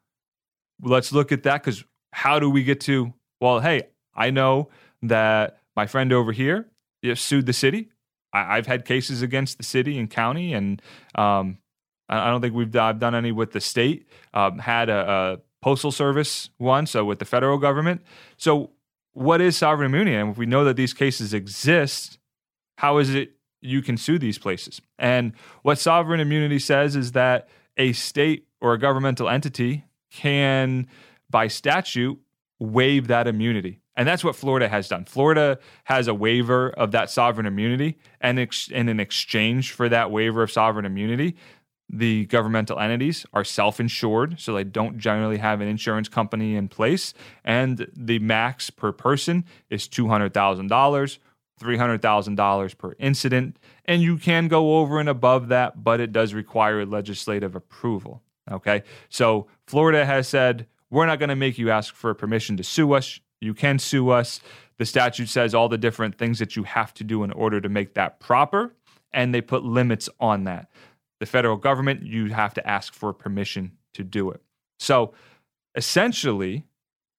let's 0.81 1.11
look 1.11 1.31
at 1.31 1.43
that 1.43 1.63
because 1.63 1.83
how 2.13 2.39
do 2.39 2.49
we 2.49 2.63
get 2.63 2.79
to, 2.81 3.13
well, 3.39 3.59
hey, 3.59 3.83
I 4.15 4.31
know 4.31 4.69
that 5.03 5.59
my 5.75 5.87
friend 5.87 6.11
over 6.11 6.31
here 6.31 6.69
sued 7.15 7.45
the 7.45 7.53
city. 7.53 7.89
I, 8.31 8.57
have 8.57 8.67
had 8.67 8.85
cases 8.85 9.21
against 9.21 9.57
the 9.57 9.63
city 9.63 9.97
and 9.97 10.09
county, 10.09 10.53
and 10.53 10.81
um, 11.15 11.57
I 12.07 12.29
don't 12.29 12.41
think 12.41 12.53
we've 12.53 12.75
I've 12.75 12.99
done 12.99 13.15
any 13.15 13.31
with 13.31 13.53
the 13.53 13.61
state. 13.61 14.07
Um, 14.33 14.59
had 14.59 14.89
a, 14.89 15.09
a 15.09 15.37
postal 15.61 15.91
service 15.91 16.49
one, 16.57 16.85
so 16.85 17.05
with 17.05 17.19
the 17.19 17.25
federal 17.25 17.57
government. 17.57 18.01
So, 18.37 18.71
what 19.13 19.41
is 19.41 19.57
sovereign 19.57 19.91
immunity? 19.91 20.15
And 20.15 20.31
if 20.31 20.37
we 20.37 20.45
know 20.45 20.63
that 20.65 20.75
these 20.75 20.93
cases 20.93 21.33
exist, 21.33 22.19
how 22.77 22.97
is 22.99 23.13
it 23.13 23.31
you 23.61 23.81
can 23.81 23.97
sue 23.97 24.19
these 24.19 24.37
places? 24.37 24.81
And 24.97 25.33
what 25.63 25.79
sovereign 25.79 26.19
immunity 26.19 26.59
says 26.59 26.95
is 26.95 27.13
that 27.13 27.49
a 27.77 27.93
state 27.93 28.47
or 28.61 28.73
a 28.73 28.77
governmental 28.77 29.27
entity 29.27 29.85
can, 30.11 30.87
by 31.29 31.47
statute, 31.47 32.19
waive 32.59 33.07
that 33.07 33.27
immunity. 33.27 33.79
And 33.95 34.07
that's 34.07 34.23
what 34.23 34.35
Florida 34.35 34.69
has 34.69 34.87
done. 34.87 35.05
Florida 35.05 35.59
has 35.85 36.07
a 36.07 36.13
waiver 36.13 36.69
of 36.69 36.91
that 36.91 37.09
sovereign 37.09 37.45
immunity, 37.45 37.97
and 38.21 38.39
ex- 38.39 38.69
in 38.69 38.87
an 38.87 38.99
exchange 38.99 39.71
for 39.71 39.89
that 39.89 40.11
waiver 40.11 40.43
of 40.43 40.51
sovereign 40.51 40.85
immunity, 40.85 41.35
the 41.89 42.25
governmental 42.27 42.79
entities 42.79 43.25
are 43.33 43.43
self 43.43 43.79
insured, 43.79 44.39
so 44.39 44.53
they 44.53 44.63
don't 44.63 44.99
generally 44.99 45.37
have 45.37 45.59
an 45.59 45.67
insurance 45.67 46.07
company 46.07 46.55
in 46.55 46.67
place. 46.67 47.13
And 47.43 47.87
the 47.95 48.19
max 48.19 48.69
per 48.69 48.91
person 48.91 49.43
is 49.69 49.87
$200,000 49.87 51.19
$300,000 51.59 52.77
per 52.77 52.95
incident. 52.99 53.57
And 53.85 54.01
you 54.01 54.17
can 54.17 54.47
go 54.47 54.79
over 54.79 54.99
and 54.99 55.09
above 55.09 55.49
that, 55.49 55.83
but 55.83 55.99
it 55.99 56.11
does 56.11 56.33
require 56.33 56.85
legislative 56.85 57.55
approval. 57.55 58.23
Okay. 58.49 58.83
So 59.09 59.47
Florida 59.67 60.05
has 60.05 60.27
said, 60.27 60.67
we're 60.91 61.05
not 61.05 61.19
going 61.19 61.29
to 61.29 61.35
make 61.35 61.57
you 61.57 61.69
ask 61.69 61.93
for 61.93 62.13
permission 62.13 62.57
to 62.57 62.63
sue 62.63 62.93
us. 62.93 63.19
You 63.41 63.53
can 63.53 63.79
sue 63.79 64.09
us. 64.09 64.41
The 64.77 64.85
statute 64.85 65.29
says 65.29 65.53
all 65.53 65.69
the 65.69 65.77
different 65.77 66.17
things 66.17 66.39
that 66.39 66.55
you 66.55 66.63
have 66.63 66.93
to 66.95 67.03
do 67.03 67.23
in 67.23 67.31
order 67.31 67.61
to 67.61 67.69
make 67.69 67.93
that 67.95 68.19
proper, 68.19 68.73
and 69.11 69.33
they 69.33 69.41
put 69.41 69.63
limits 69.63 70.09
on 70.19 70.45
that. 70.45 70.69
The 71.19 71.25
federal 71.25 71.57
government, 71.57 72.03
you 72.03 72.27
have 72.27 72.53
to 72.53 72.65
ask 72.67 72.93
for 72.93 73.11
permission 73.13 73.73
to 73.93 74.03
do 74.03 74.31
it. 74.31 74.41
So 74.79 75.13
essentially, 75.75 76.65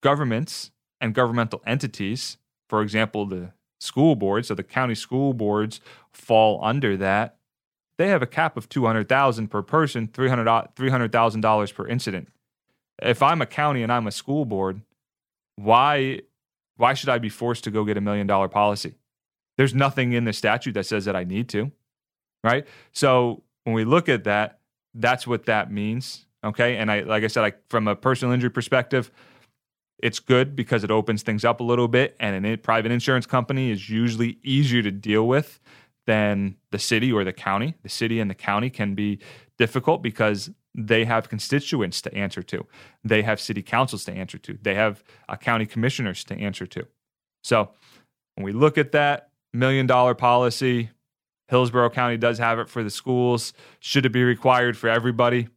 governments 0.02 0.70
and 1.00 1.14
governmental 1.14 1.62
entities, 1.66 2.38
for 2.68 2.80
example, 2.82 3.26
the 3.26 3.52
school 3.78 4.14
boards, 4.14 4.48
so 4.48 4.54
the 4.54 4.62
county 4.62 4.94
school 4.94 5.34
boards 5.34 5.80
fall 6.12 6.58
under 6.62 6.96
that. 6.96 7.36
They 7.98 8.08
have 8.08 8.22
a 8.22 8.26
cap 8.26 8.56
of 8.56 8.68
200,000 8.70 9.48
per 9.48 9.62
person, 9.62 10.08
$300,000 10.08 11.74
per 11.74 11.86
incident. 11.86 12.28
If 13.02 13.22
I'm 13.22 13.40
a 13.42 13.46
county 13.46 13.82
and 13.82 13.92
I'm 13.92 14.06
a 14.06 14.12
school 14.12 14.44
board, 14.44 14.82
why 15.56 16.20
why 16.76 16.94
should 16.94 17.08
I 17.10 17.18
be 17.18 17.28
forced 17.28 17.64
to 17.64 17.70
go 17.70 17.84
get 17.84 17.96
a 17.96 18.00
million 18.00 18.26
dollar 18.26 18.48
policy? 18.48 18.96
There's 19.58 19.74
nothing 19.74 20.12
in 20.12 20.24
the 20.24 20.32
statute 20.32 20.72
that 20.72 20.86
says 20.86 21.04
that 21.04 21.14
I 21.14 21.24
need 21.24 21.48
to. 21.50 21.70
Right? 22.42 22.66
So 22.92 23.42
when 23.64 23.74
we 23.74 23.84
look 23.84 24.08
at 24.08 24.24
that, 24.24 24.60
that's 24.94 25.26
what 25.26 25.44
that 25.46 25.70
means. 25.70 26.24
Okay. 26.42 26.76
And 26.76 26.90
I 26.90 27.00
like 27.00 27.24
I 27.24 27.26
said, 27.26 27.44
I, 27.44 27.52
from 27.68 27.86
a 27.86 27.94
personal 27.94 28.32
injury 28.32 28.50
perspective, 28.50 29.10
it's 30.02 30.18
good 30.18 30.56
because 30.56 30.82
it 30.82 30.90
opens 30.90 31.22
things 31.22 31.44
up 31.44 31.60
a 31.60 31.64
little 31.64 31.88
bit, 31.88 32.16
and 32.18 32.46
a 32.46 32.56
private 32.56 32.90
insurance 32.90 33.26
company 33.26 33.70
is 33.70 33.90
usually 33.90 34.38
easier 34.42 34.82
to 34.82 34.90
deal 34.90 35.28
with 35.28 35.60
than 36.06 36.56
the 36.70 36.78
city 36.78 37.12
or 37.12 37.22
the 37.24 37.32
county. 37.32 37.74
The 37.82 37.88
city 37.88 38.18
and 38.18 38.30
the 38.30 38.34
county 38.34 38.70
can 38.70 38.94
be 38.94 39.18
difficult 39.58 40.02
because 40.02 40.50
they 40.74 41.04
have 41.04 41.28
constituents 41.28 42.00
to 42.02 42.14
answer 42.14 42.42
to, 42.42 42.66
they 43.02 43.22
have 43.22 43.40
city 43.40 43.62
councils 43.62 44.04
to 44.04 44.12
answer 44.12 44.38
to, 44.38 44.58
they 44.62 44.74
have 44.74 45.02
uh, 45.28 45.36
county 45.36 45.66
commissioners 45.66 46.24
to 46.24 46.34
answer 46.34 46.66
to. 46.66 46.86
So 47.42 47.70
when 48.34 48.44
we 48.44 48.52
look 48.52 48.78
at 48.78 48.92
that 48.92 49.30
million 49.52 49.86
dollar 49.86 50.14
policy, 50.14 50.90
Hillsborough 51.48 51.90
County 51.90 52.16
does 52.16 52.38
have 52.38 52.58
it 52.58 52.68
for 52.68 52.84
the 52.84 52.90
schools. 52.90 53.52
Should 53.80 54.06
it 54.06 54.10
be 54.10 54.22
required 54.22 54.76
for 54.76 54.88
everybody? 54.88 55.48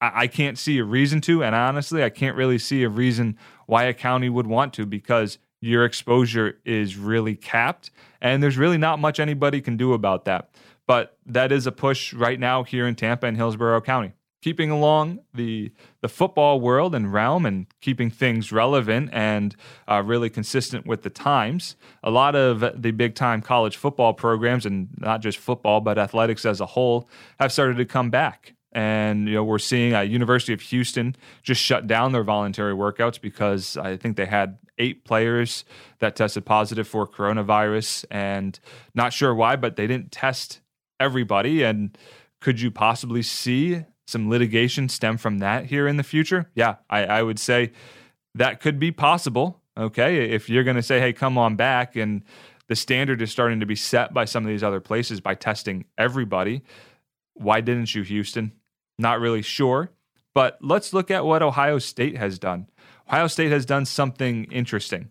I, 0.00 0.22
I 0.22 0.26
can't 0.26 0.58
see 0.58 0.78
a 0.78 0.84
reason 0.84 1.20
to, 1.22 1.44
and 1.44 1.54
honestly, 1.54 2.02
I 2.02 2.10
can't 2.10 2.36
really 2.36 2.58
see 2.58 2.82
a 2.82 2.88
reason 2.88 3.38
why 3.66 3.84
a 3.84 3.94
county 3.94 4.28
would 4.28 4.46
want 4.46 4.72
to 4.74 4.86
because 4.86 5.38
your 5.60 5.84
exposure 5.84 6.58
is 6.64 6.96
really 6.96 7.34
capped, 7.34 7.90
and 8.20 8.42
there's 8.42 8.56
really 8.58 8.78
not 8.78 8.98
much 8.98 9.20
anybody 9.20 9.60
can 9.60 9.76
do 9.76 9.92
about 9.92 10.24
that. 10.24 10.50
But 10.86 11.18
that 11.26 11.52
is 11.52 11.66
a 11.66 11.72
push 11.72 12.14
right 12.14 12.38
now 12.38 12.64
here 12.64 12.86
in 12.86 12.94
Tampa 12.94 13.26
and 13.26 13.36
Hillsborough 13.36 13.80
County. 13.82 14.12
Keeping 14.40 14.70
along 14.70 15.20
the 15.34 15.72
the 16.00 16.08
football 16.08 16.60
world 16.60 16.94
and 16.94 17.12
realm, 17.12 17.44
and 17.44 17.66
keeping 17.80 18.10
things 18.10 18.52
relevant 18.52 19.10
and 19.12 19.56
uh, 19.88 20.02
really 20.04 20.30
consistent 20.30 20.86
with 20.86 21.02
the 21.02 21.10
times. 21.10 21.76
A 22.04 22.10
lot 22.10 22.36
of 22.36 22.60
the 22.80 22.92
big 22.92 23.14
time 23.14 23.42
college 23.42 23.76
football 23.76 24.14
programs, 24.14 24.64
and 24.64 24.88
not 24.98 25.22
just 25.22 25.38
football, 25.38 25.80
but 25.80 25.98
athletics 25.98 26.44
as 26.44 26.60
a 26.60 26.66
whole, 26.66 27.08
have 27.40 27.52
started 27.52 27.76
to 27.78 27.84
come 27.84 28.10
back 28.10 28.54
and 28.72 29.26
you 29.28 29.34
know 29.34 29.42
we're 29.42 29.58
seeing 29.58 29.94
a 29.94 30.04
University 30.04 30.52
of 30.52 30.60
Houston 30.60 31.16
just 31.42 31.60
shut 31.60 31.86
down 31.86 32.12
their 32.12 32.22
voluntary 32.22 32.74
workouts 32.74 33.20
because 33.20 33.76
I 33.76 33.96
think 33.96 34.16
they 34.16 34.26
had 34.26 34.58
eight 34.78 35.04
players 35.04 35.64
that 35.98 36.16
tested 36.16 36.44
positive 36.44 36.86
for 36.86 37.06
coronavirus, 37.06 38.04
and 38.10 38.58
not 38.94 39.12
sure 39.12 39.34
why, 39.34 39.56
but 39.56 39.76
they 39.76 39.86
didn't 39.86 40.12
test 40.12 40.60
everybody. 41.00 41.62
And 41.62 41.96
could 42.40 42.60
you 42.60 42.70
possibly 42.70 43.22
see 43.22 43.84
some 44.08 44.30
litigation 44.30 44.88
stem 44.88 45.18
from 45.18 45.38
that 45.38 45.66
here 45.66 45.86
in 45.86 45.96
the 45.96 46.02
future? 46.02 46.50
Yeah, 46.54 46.76
I, 46.88 47.04
I 47.04 47.22
would 47.22 47.38
say 47.38 47.72
that 48.34 48.60
could 48.60 48.78
be 48.78 48.90
possible. 48.90 49.60
Okay, 49.76 50.30
if 50.30 50.48
you're 50.48 50.64
going 50.64 50.76
to 50.76 50.82
say, 50.82 50.98
"Hey, 51.00 51.12
come 51.12 51.38
on 51.38 51.56
back," 51.56 51.94
and 51.94 52.22
the 52.68 52.76
standard 52.76 53.22
is 53.22 53.30
starting 53.30 53.60
to 53.60 53.66
be 53.66 53.76
set 53.76 54.12
by 54.12 54.24
some 54.24 54.44
of 54.44 54.48
these 54.48 54.62
other 54.62 54.80
places 54.80 55.20
by 55.20 55.34
testing 55.34 55.84
everybody. 55.96 56.62
Why 57.34 57.60
didn't 57.60 57.94
you, 57.94 58.02
Houston? 58.02 58.52
Not 58.98 59.20
really 59.20 59.42
sure. 59.42 59.90
But 60.34 60.58
let's 60.60 60.92
look 60.92 61.10
at 61.10 61.24
what 61.24 61.42
Ohio 61.42 61.78
State 61.78 62.16
has 62.16 62.38
done. 62.38 62.68
Ohio 63.08 63.26
State 63.26 63.50
has 63.50 63.64
done 63.64 63.86
something 63.86 64.44
interesting, 64.44 65.10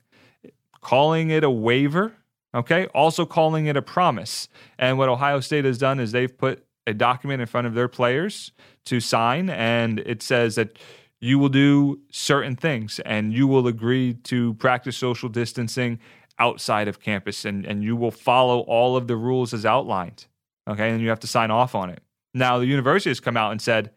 calling 0.81 1.31
it 1.31 1.43
a 1.43 1.49
waiver, 1.49 2.13
okay, 2.53 2.85
also 2.87 3.25
calling 3.25 3.65
it 3.65 3.75
a 3.75 3.81
promise. 3.81 4.47
And 4.77 4.97
what 4.97 5.09
Ohio 5.09 5.39
State 5.39 5.65
has 5.65 5.77
done 5.77 5.99
is 5.99 6.11
they've 6.11 6.37
put 6.37 6.66
a 6.87 6.93
document 6.93 7.41
in 7.41 7.47
front 7.47 7.67
of 7.67 7.75
their 7.75 7.87
players 7.87 8.51
to 8.85 8.99
sign, 8.99 9.49
and 9.49 9.99
it 9.99 10.23
says 10.23 10.55
that 10.55 10.79
you 11.19 11.37
will 11.37 11.49
do 11.49 11.99
certain 12.11 12.55
things 12.55 12.99
and 13.05 13.33
you 13.33 13.47
will 13.47 13.67
agree 13.67 14.13
to 14.13 14.53
practice 14.55 14.97
social 14.97 15.29
distancing 15.29 15.99
outside 16.39 16.87
of 16.87 16.99
campus 16.99 17.45
and, 17.45 17.65
and 17.65 17.83
you 17.83 17.95
will 17.95 18.11
follow 18.11 18.59
all 18.61 18.95
of 18.95 19.07
the 19.07 19.15
rules 19.15 19.53
as 19.53 19.65
outlined. 19.65 20.27
Okay, 20.69 20.89
and 20.89 21.01
you 21.01 21.09
have 21.09 21.19
to 21.19 21.27
sign 21.27 21.49
off 21.49 21.75
on 21.75 21.89
it. 21.89 22.01
Now, 22.33 22.59
the 22.59 22.65
university 22.65 23.09
has 23.09 23.19
come 23.19 23.37
out 23.37 23.51
and 23.51 23.61
said, 23.61 23.91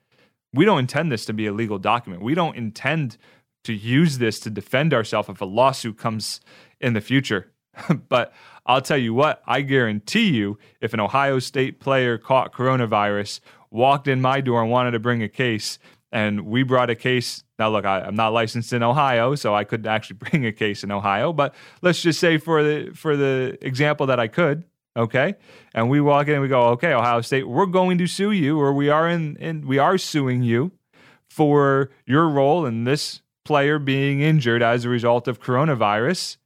we 0.53 0.65
don't 0.65 0.79
intend 0.79 1.13
this 1.13 1.25
to 1.27 1.33
be 1.33 1.47
a 1.47 1.53
legal 1.53 1.79
document. 1.79 2.23
We 2.23 2.35
don't 2.35 2.57
intend 2.57 3.19
to 3.65 3.75
use 3.75 4.19
this 4.19 4.41
to 4.41 4.51
defend 4.51 4.95
ourselves 4.95 5.29
if 5.29 5.41
a 5.41 5.45
lawsuit 5.45 5.99
comes 5.99 6.41
in 6.81 6.95
the 6.95 7.01
future. 7.01 7.50
but 8.09 8.33
I'll 8.67 8.83
tell 8.83 8.99
you 8.99 9.15
what, 9.15 9.43
I 9.47 9.63
guarantee 9.63 10.31
you, 10.31 10.59
if 10.81 10.95
an 10.95 11.01
Ohio 11.01 11.39
State 11.39 11.81
player 11.81 12.19
caught 12.19 12.53
coronavirus, 12.53 13.41
walked 13.71 14.09
in 14.09 14.21
my 14.21 14.41
door 14.41 14.63
and 14.63 14.71
wanted 14.71 14.93
to 14.93 14.99
bring 14.99 15.23
a 15.23 15.29
case, 15.29 15.79
and 16.13 16.47
we 16.47 16.63
brought 16.63 16.91
a 16.91 16.95
case. 16.95 17.45
Now, 17.59 17.71
look, 17.71 17.85
I, 17.85 18.07
am 18.07 18.17
not 18.17 18.33
licensed 18.33 18.73
in 18.73 18.83
Ohio, 18.83 19.35
so 19.35 19.55
I 19.55 19.65
couldn't 19.65 19.87
actually 19.87 20.17
bring 20.31 20.47
a 20.47 20.53
case 20.53 20.85
in 20.85 20.91
Ohio. 20.91 21.33
But 21.33 21.55
let's 21.83 22.03
just 22.03 22.21
say, 22.21 22.39
for 22.39 22.63
the 22.63 22.93
for 22.95 23.17
the 23.17 23.59
example 23.61 24.07
that 24.07 24.21
I 24.21 24.29
could, 24.29 24.65
okay, 24.97 25.35
and 25.75 25.89
we 25.89 26.01
walk 26.01 26.29
in 26.29 26.35
and 26.35 26.43
we 26.43 26.49
go, 26.49 26.69
okay, 26.71 26.93
Ohio 26.93 27.21
State, 27.21 27.49
we're 27.49 27.67
going 27.67 27.99
to 27.99 28.07
sue 28.07 28.33
you, 28.33 28.61
or 28.61 28.73
we 28.73 28.89
are 28.89 29.09
in, 29.09 29.37
in 29.37 29.67
we 29.67 29.79
are 29.79 29.99
suing 29.99 30.43
you 30.43 30.73
for 31.29 31.91
your 32.07 32.29
role 32.29 32.67
in 32.67 32.85
this 32.85 33.23
player 33.45 33.79
being 33.79 34.21
injured 34.21 34.63
as 34.63 34.85
a 34.85 34.89
result 34.89 35.29
of 35.29 35.41
coronavirus. 35.41 36.37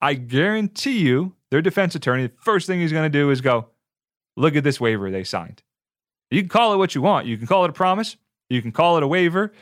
I 0.00 0.14
guarantee 0.14 0.98
you, 0.98 1.34
their 1.50 1.62
defense 1.62 1.94
attorney, 1.94 2.26
the 2.26 2.32
first 2.40 2.66
thing 2.66 2.80
he's 2.80 2.92
going 2.92 3.10
to 3.10 3.18
do 3.18 3.30
is 3.30 3.40
go, 3.40 3.68
look 4.36 4.56
at 4.56 4.64
this 4.64 4.80
waiver 4.80 5.10
they 5.10 5.24
signed. 5.24 5.62
You 6.30 6.42
can 6.42 6.48
call 6.48 6.72
it 6.74 6.76
what 6.76 6.94
you 6.94 7.02
want. 7.02 7.26
You 7.26 7.38
can 7.38 7.46
call 7.46 7.64
it 7.64 7.70
a 7.70 7.74
promise. 7.74 8.16
You 8.50 8.60
can 8.60 8.72
call 8.72 8.96
it 8.96 9.02
a 9.02 9.08
waiver. 9.08 9.52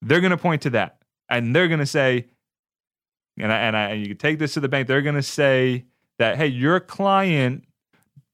They're 0.00 0.20
going 0.20 0.30
to 0.30 0.36
point 0.36 0.62
to 0.62 0.70
that. 0.70 0.98
And 1.28 1.54
they're 1.54 1.68
going 1.68 1.80
to 1.80 1.86
say, 1.86 2.26
and, 3.38 3.52
I, 3.52 3.56
and, 3.58 3.76
I, 3.76 3.82
and 3.90 4.00
you 4.00 4.08
can 4.08 4.16
take 4.16 4.38
this 4.38 4.54
to 4.54 4.60
the 4.60 4.68
bank, 4.68 4.88
they're 4.88 5.02
going 5.02 5.14
to 5.14 5.22
say 5.22 5.84
that, 6.18 6.36
hey, 6.36 6.46
your 6.46 6.80
client 6.80 7.64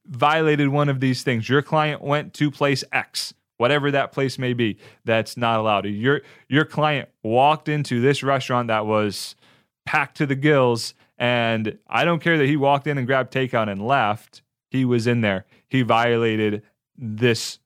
violated 0.07 0.69
one 0.69 0.89
of 0.89 1.01
these 1.01 1.23
things. 1.23 1.49
Your 1.49 1.63
client 1.63 2.03
went 2.03 2.33
to 2.35 2.51
place 2.51 2.83
X, 2.93 3.35
whatever 3.59 3.91
that 3.91 4.13
place 4.13 4.39
may 4.39 4.53
be, 4.53 4.79
that's 5.05 5.37
not 5.37 5.61
allowed. 5.61 5.87
Your, 5.87 6.23
your 6.49 6.65
client 6.65 7.09
walked 7.23 7.69
into 7.69 8.01
this 8.01 8.23
restaurant 8.23 8.69
that 8.69 8.87
was 8.87 9.37
packed 9.85 10.17
to 10.19 10.27
the 10.27 10.35
gills. 10.35 10.95
And 11.19 11.79
I 11.89 12.05
don't 12.05 12.23
care 12.23 12.39
that 12.39 12.47
he 12.47 12.57
walked 12.57 12.87
in 12.87 12.97
and 12.97 13.07
grabbed 13.07 13.33
takeout 13.33 13.69
and 13.69 13.85
left. 13.85 14.43
He 14.71 14.85
was 14.85 15.07
in 15.07 15.21
there. 15.21 15.47
He 15.69 15.83
violated 15.83 16.63
this 16.97 17.59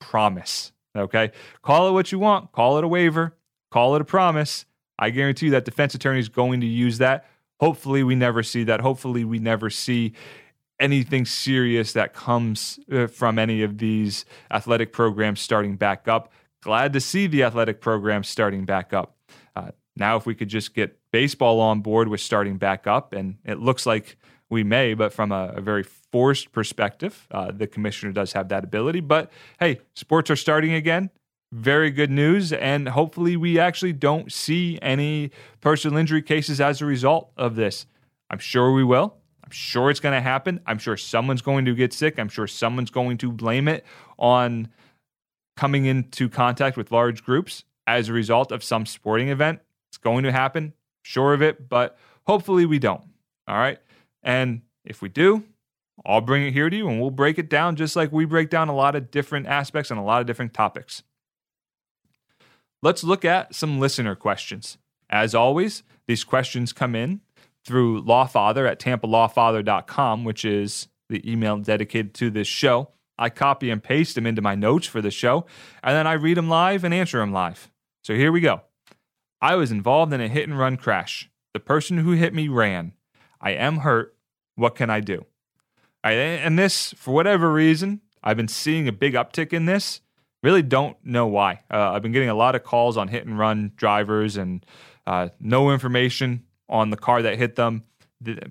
promise. 0.00 0.72
Okay. 0.96 1.32
Call 1.62 1.88
it 1.88 1.92
what 1.92 2.10
you 2.10 2.18
want. 2.18 2.52
Call 2.52 2.78
it 2.78 2.84
a 2.84 2.88
waiver. 2.88 3.36
Call 3.70 3.94
it 3.96 4.00
a 4.00 4.04
promise. 4.04 4.64
I 4.98 5.10
guarantee 5.10 5.46
you 5.46 5.52
that 5.52 5.64
defense 5.64 5.94
attorney 5.94 6.20
is 6.20 6.28
going 6.28 6.60
to 6.60 6.66
use 6.66 6.98
that. 6.98 7.26
Hopefully, 7.60 8.02
we 8.02 8.14
never 8.14 8.42
see 8.42 8.64
that. 8.64 8.80
Hopefully, 8.80 9.24
we 9.24 9.38
never 9.38 9.68
see 9.68 10.14
anything 10.78 11.24
serious 11.24 11.92
that 11.92 12.14
comes 12.14 12.78
uh, 12.92 13.06
from 13.06 13.38
any 13.38 13.62
of 13.62 13.78
these 13.78 14.24
athletic 14.50 14.92
programs 14.92 15.40
starting 15.40 15.76
back 15.76 16.06
up. 16.08 16.32
Glad 16.62 16.92
to 16.92 17.00
see 17.00 17.26
the 17.26 17.42
athletic 17.42 17.80
programs 17.80 18.28
starting 18.28 18.64
back 18.64 18.92
up. 18.92 19.16
Uh, 19.54 19.70
now, 19.96 20.16
if 20.16 20.26
we 20.26 20.34
could 20.34 20.48
just 20.48 20.74
get 20.74 20.98
baseball 21.16 21.60
on 21.60 21.80
board 21.80 22.08
with 22.08 22.20
starting 22.20 22.58
back 22.58 22.86
up, 22.86 23.14
and 23.14 23.38
it 23.42 23.58
looks 23.58 23.86
like 23.86 24.18
we 24.50 24.62
may, 24.62 24.92
but 24.92 25.14
from 25.14 25.32
a, 25.32 25.54
a 25.56 25.62
very 25.62 25.82
forced 25.82 26.52
perspective, 26.52 27.26
uh, 27.30 27.50
the 27.50 27.66
commissioner 27.66 28.12
does 28.12 28.34
have 28.34 28.50
that 28.50 28.64
ability. 28.64 29.00
But 29.00 29.32
hey, 29.58 29.80
sports 29.94 30.30
are 30.30 30.36
starting 30.36 30.74
again. 30.74 31.08
Very 31.52 31.90
good 31.90 32.10
news. 32.10 32.52
And 32.52 32.90
hopefully, 32.90 33.34
we 33.34 33.58
actually 33.58 33.94
don't 33.94 34.30
see 34.30 34.78
any 34.82 35.30
personal 35.62 35.96
injury 35.96 36.20
cases 36.20 36.60
as 36.60 36.82
a 36.82 36.84
result 36.84 37.32
of 37.38 37.56
this. 37.56 37.86
I'm 38.28 38.38
sure 38.38 38.70
we 38.72 38.84
will. 38.84 39.16
I'm 39.42 39.50
sure 39.52 39.88
it's 39.88 40.00
going 40.00 40.14
to 40.14 40.20
happen. 40.20 40.60
I'm 40.66 40.76
sure 40.76 40.98
someone's 40.98 41.40
going 41.40 41.64
to 41.64 41.74
get 41.74 41.94
sick. 41.94 42.18
I'm 42.18 42.28
sure 42.28 42.46
someone's 42.46 42.90
going 42.90 43.16
to 43.18 43.32
blame 43.32 43.68
it 43.68 43.86
on 44.18 44.68
coming 45.56 45.86
into 45.86 46.28
contact 46.28 46.76
with 46.76 46.92
large 46.92 47.24
groups 47.24 47.64
as 47.86 48.10
a 48.10 48.12
result 48.12 48.52
of 48.52 48.62
some 48.62 48.84
sporting 48.84 49.30
event. 49.30 49.60
It's 49.88 49.96
going 49.96 50.24
to 50.24 50.32
happen. 50.32 50.74
Sure 51.06 51.32
of 51.32 51.40
it, 51.40 51.68
but 51.68 51.96
hopefully 52.26 52.66
we 52.66 52.80
don't. 52.80 53.04
All 53.46 53.56
right. 53.56 53.78
And 54.24 54.62
if 54.84 55.00
we 55.00 55.08
do, 55.08 55.44
I'll 56.04 56.20
bring 56.20 56.44
it 56.44 56.52
here 56.52 56.68
to 56.68 56.76
you 56.76 56.88
and 56.88 57.00
we'll 57.00 57.12
break 57.12 57.38
it 57.38 57.48
down 57.48 57.76
just 57.76 57.94
like 57.94 58.10
we 58.10 58.24
break 58.24 58.50
down 58.50 58.68
a 58.68 58.74
lot 58.74 58.96
of 58.96 59.12
different 59.12 59.46
aspects 59.46 59.92
and 59.92 60.00
a 60.00 60.02
lot 60.02 60.20
of 60.20 60.26
different 60.26 60.52
topics. 60.52 61.04
Let's 62.82 63.04
look 63.04 63.24
at 63.24 63.54
some 63.54 63.78
listener 63.78 64.16
questions. 64.16 64.78
As 65.08 65.32
always, 65.32 65.84
these 66.08 66.24
questions 66.24 66.72
come 66.72 66.96
in 66.96 67.20
through 67.64 68.02
Lawfather 68.02 68.68
at 68.68 68.80
tampalawfather.com, 68.80 70.24
which 70.24 70.44
is 70.44 70.88
the 71.08 71.30
email 71.30 71.56
dedicated 71.58 72.14
to 72.14 72.30
this 72.30 72.48
show. 72.48 72.90
I 73.16 73.30
copy 73.30 73.70
and 73.70 73.80
paste 73.80 74.16
them 74.16 74.26
into 74.26 74.42
my 74.42 74.56
notes 74.56 74.88
for 74.88 75.00
the 75.00 75.12
show, 75.12 75.46
and 75.84 75.94
then 75.94 76.08
I 76.08 76.14
read 76.14 76.36
them 76.36 76.48
live 76.48 76.82
and 76.82 76.92
answer 76.92 77.20
them 77.20 77.32
live. 77.32 77.70
So 78.02 78.14
here 78.14 78.32
we 78.32 78.40
go. 78.40 78.62
I 79.40 79.54
was 79.54 79.70
involved 79.70 80.12
in 80.12 80.20
a 80.20 80.28
hit 80.28 80.48
and 80.48 80.58
run 80.58 80.76
crash. 80.76 81.30
The 81.52 81.60
person 81.60 81.98
who 81.98 82.12
hit 82.12 82.34
me 82.34 82.48
ran. 82.48 82.92
I 83.40 83.52
am 83.52 83.78
hurt 83.78 84.16
what 84.56 84.74
can 84.74 84.90
I 84.90 85.00
do? 85.00 85.24
I, 86.02 86.12
and 86.12 86.58
this, 86.58 86.92
for 86.94 87.14
whatever 87.14 87.52
reason, 87.52 88.00
I've 88.22 88.36
been 88.36 88.48
seeing 88.48 88.88
a 88.88 88.92
big 88.92 89.14
uptick 89.14 89.52
in 89.52 89.66
this. 89.66 90.00
Really 90.42 90.62
don't 90.62 90.96
know 91.04 91.26
why. 91.26 91.60
Uh, 91.70 91.92
I've 91.92 92.02
been 92.02 92.12
getting 92.12 92.28
a 92.28 92.34
lot 92.34 92.54
of 92.54 92.64
calls 92.64 92.96
on 92.96 93.08
hit 93.08 93.26
and 93.26 93.38
run 93.38 93.72
drivers 93.76 94.36
and 94.36 94.64
uh, 95.06 95.28
no 95.40 95.70
information 95.70 96.44
on 96.68 96.90
the 96.90 96.96
car 96.96 97.22
that 97.22 97.38
hit 97.38 97.56
them. 97.56 97.84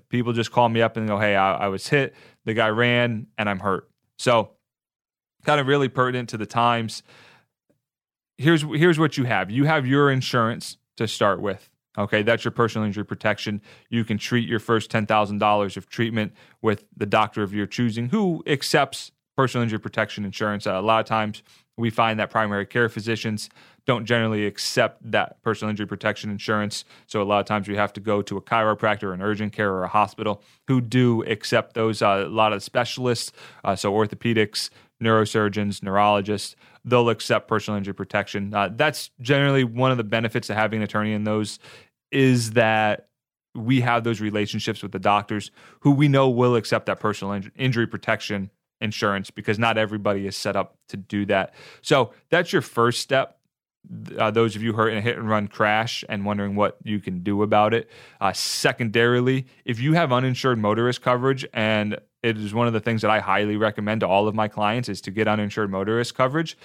People 0.08 0.32
just 0.32 0.52
call 0.52 0.68
me 0.68 0.80
up 0.80 0.96
and 0.96 1.08
go, 1.08 1.18
hey, 1.18 1.34
I, 1.34 1.54
I 1.54 1.68
was 1.68 1.88
hit, 1.88 2.14
the 2.44 2.54
guy 2.54 2.68
ran, 2.68 3.26
and 3.36 3.48
I'm 3.48 3.58
hurt. 3.58 3.90
So, 4.18 4.50
kind 5.44 5.60
of 5.60 5.66
really 5.66 5.88
pertinent 5.88 6.28
to 6.30 6.36
the 6.36 6.46
times. 6.46 7.02
Here's 8.38 8.62
here's 8.62 8.98
what 8.98 9.16
you 9.16 9.24
have. 9.24 9.50
You 9.50 9.64
have 9.64 9.86
your 9.86 10.10
insurance 10.10 10.76
to 10.96 11.08
start 11.08 11.40
with. 11.40 11.70
Okay, 11.98 12.22
that's 12.22 12.44
your 12.44 12.52
personal 12.52 12.86
injury 12.86 13.04
protection. 13.04 13.62
You 13.88 14.04
can 14.04 14.18
treat 14.18 14.46
your 14.46 14.58
first 14.58 14.90
$10,000 14.90 15.76
of 15.78 15.88
treatment 15.88 16.34
with 16.60 16.84
the 16.94 17.06
doctor 17.06 17.42
of 17.42 17.54
your 17.54 17.66
choosing 17.66 18.10
who 18.10 18.42
accepts 18.46 19.12
personal 19.34 19.62
injury 19.62 19.78
protection 19.78 20.24
insurance. 20.24 20.66
Uh, 20.66 20.72
a 20.72 20.82
lot 20.82 21.00
of 21.00 21.06
times 21.06 21.42
we 21.78 21.88
find 21.88 22.18
that 22.20 22.30
primary 22.30 22.66
care 22.66 22.88
physicians 22.88 23.48
don't 23.86 24.04
generally 24.04 24.46
accept 24.46 25.10
that 25.10 25.40
personal 25.42 25.70
injury 25.70 25.86
protection 25.86 26.30
insurance. 26.30 26.84
So 27.06 27.22
a 27.22 27.24
lot 27.24 27.40
of 27.40 27.46
times 27.46 27.68
we 27.68 27.76
have 27.76 27.92
to 27.94 28.00
go 28.00 28.20
to 28.22 28.36
a 28.36 28.42
chiropractor, 28.42 29.14
an 29.14 29.22
urgent 29.22 29.52
care, 29.52 29.72
or 29.72 29.84
a 29.84 29.88
hospital 29.88 30.42
who 30.66 30.80
do 30.80 31.22
accept 31.24 31.74
those. 31.74 32.02
Uh, 32.02 32.24
a 32.26 32.28
lot 32.28 32.52
of 32.52 32.62
specialists, 32.62 33.32
uh, 33.64 33.76
so 33.76 33.92
orthopedics, 33.92 34.70
neurosurgeons, 35.02 35.82
neurologists, 35.82 36.56
they'll 36.86 37.10
accept 37.10 37.48
personal 37.48 37.76
injury 37.76 37.92
protection. 37.92 38.54
Uh, 38.54 38.70
that's 38.72 39.10
generally 39.20 39.64
one 39.64 39.90
of 39.90 39.96
the 39.98 40.04
benefits 40.04 40.48
of 40.48 40.56
having 40.56 40.78
an 40.78 40.84
attorney 40.84 41.12
in 41.12 41.24
those 41.24 41.58
is 42.12 42.52
that 42.52 43.08
we 43.54 43.80
have 43.80 44.04
those 44.04 44.20
relationships 44.20 44.82
with 44.82 44.92
the 44.92 44.98
doctors 44.98 45.50
who 45.80 45.90
we 45.90 46.08
know 46.08 46.30
will 46.30 46.56
accept 46.56 46.86
that 46.86 47.00
personal 47.00 47.42
injury 47.56 47.86
protection 47.86 48.50
insurance 48.80 49.30
because 49.30 49.58
not 49.58 49.78
everybody 49.78 50.26
is 50.26 50.36
set 50.36 50.54
up 50.54 50.76
to 50.88 50.96
do 50.96 51.26
that. 51.26 51.54
So 51.82 52.12
that's 52.30 52.52
your 52.52 52.62
first 52.62 53.00
step. 53.00 53.38
Uh, 54.18 54.30
those 54.30 54.56
of 54.56 54.62
you 54.62 54.72
hurt 54.72 54.90
in 54.90 54.98
a 54.98 55.00
hit 55.00 55.16
and 55.16 55.28
run 55.28 55.48
crash 55.48 56.04
and 56.08 56.24
wondering 56.24 56.56
what 56.56 56.76
you 56.82 57.00
can 57.00 57.22
do 57.22 57.42
about 57.42 57.72
it. 57.72 57.88
Uh, 58.20 58.32
secondarily, 58.32 59.46
if 59.64 59.80
you 59.80 59.94
have 59.94 60.12
uninsured 60.12 60.58
motorist 60.58 61.02
coverage, 61.02 61.46
and 61.52 61.98
it 62.22 62.38
is 62.38 62.54
one 62.54 62.66
of 62.66 62.72
the 62.72 62.80
things 62.80 63.02
that 63.02 63.10
I 63.10 63.20
highly 63.20 63.56
recommend 63.56 64.00
to 64.00 64.08
all 64.08 64.28
of 64.28 64.34
my 64.34 64.48
clients 64.48 64.88
is 64.88 65.00
to 65.02 65.10
get 65.10 65.28
uninsured 65.28 65.70
motorist 65.70 66.14
coverage, 66.14 66.56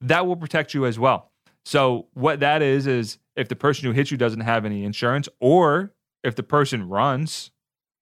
that 0.00 0.26
will 0.26 0.36
protect 0.36 0.74
you 0.74 0.86
as 0.86 0.98
well. 0.98 1.30
So 1.64 2.06
what 2.14 2.40
that 2.40 2.62
is 2.62 2.86
is 2.86 3.18
if 3.36 3.48
the 3.48 3.56
person 3.56 3.86
who 3.86 3.92
hits 3.92 4.10
you 4.10 4.16
doesn't 4.16 4.40
have 4.40 4.64
any 4.64 4.84
insurance, 4.84 5.28
or 5.40 5.92
if 6.24 6.34
the 6.34 6.42
person 6.42 6.88
runs 6.88 7.50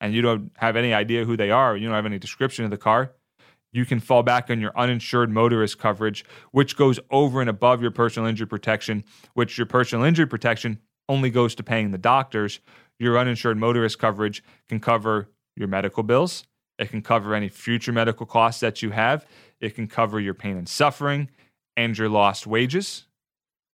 and 0.01 0.15
you 0.15 0.23
don't 0.23 0.53
have 0.57 0.77
any 0.77 0.93
idea 0.93 1.25
who 1.25 1.37
they 1.37 1.51
are, 1.51 1.77
you 1.77 1.87
don't 1.87 1.95
have 1.95 2.07
any 2.07 2.19
description 2.19 2.65
of 2.65 2.71
the 2.71 2.77
car, 2.77 3.13
you 3.73 3.85
can 3.85 4.01
fall 4.01 4.23
back 4.23 4.51
on 4.51 4.61
your 4.61 4.73
uninsured 4.79 5.31
motorist 5.31 5.79
coverage, 5.79 6.25
which 6.53 6.77
goes 6.77 6.99
over 7.11 7.41
and 7.41 7.51
above 7.51 7.83
your 7.83 7.91
personal 7.91 8.29
injury 8.29 8.47
protection, 8.47 9.05
which 9.35 9.59
your 9.59 9.67
personal 9.67 10.05
injury 10.05 10.27
protection 10.27 10.79
only 11.09 11.31
goes 11.31 11.55
to 11.55 11.63
paying 11.63 11.91
the 11.91 11.99
doctors. 11.99 12.61
Your 12.99 13.19
uninsured 13.19 13.59
motorist 13.59 13.99
coverage 13.99 14.43
can 14.69 14.81
cover 14.81 15.29
your 15.57 15.69
medical 15.69 16.03
bills. 16.03 16.47
It 16.79 16.91
can 16.91 17.03
cover 17.03 17.35
any 17.35 17.49
future 17.49 17.93
medical 17.93 18.27
costs 18.27 18.61
that 18.61 18.83
you 18.83 18.91
have. 18.91 19.27
It 19.61 19.75
can 19.75 19.87
cover 19.89 20.21
your 20.21 20.35
pain 20.35 20.57
and 20.57 20.69
suffering 20.69 21.31
and 21.77 21.97
your 21.97 22.09
lost 22.09 22.47
wages. 22.47 23.05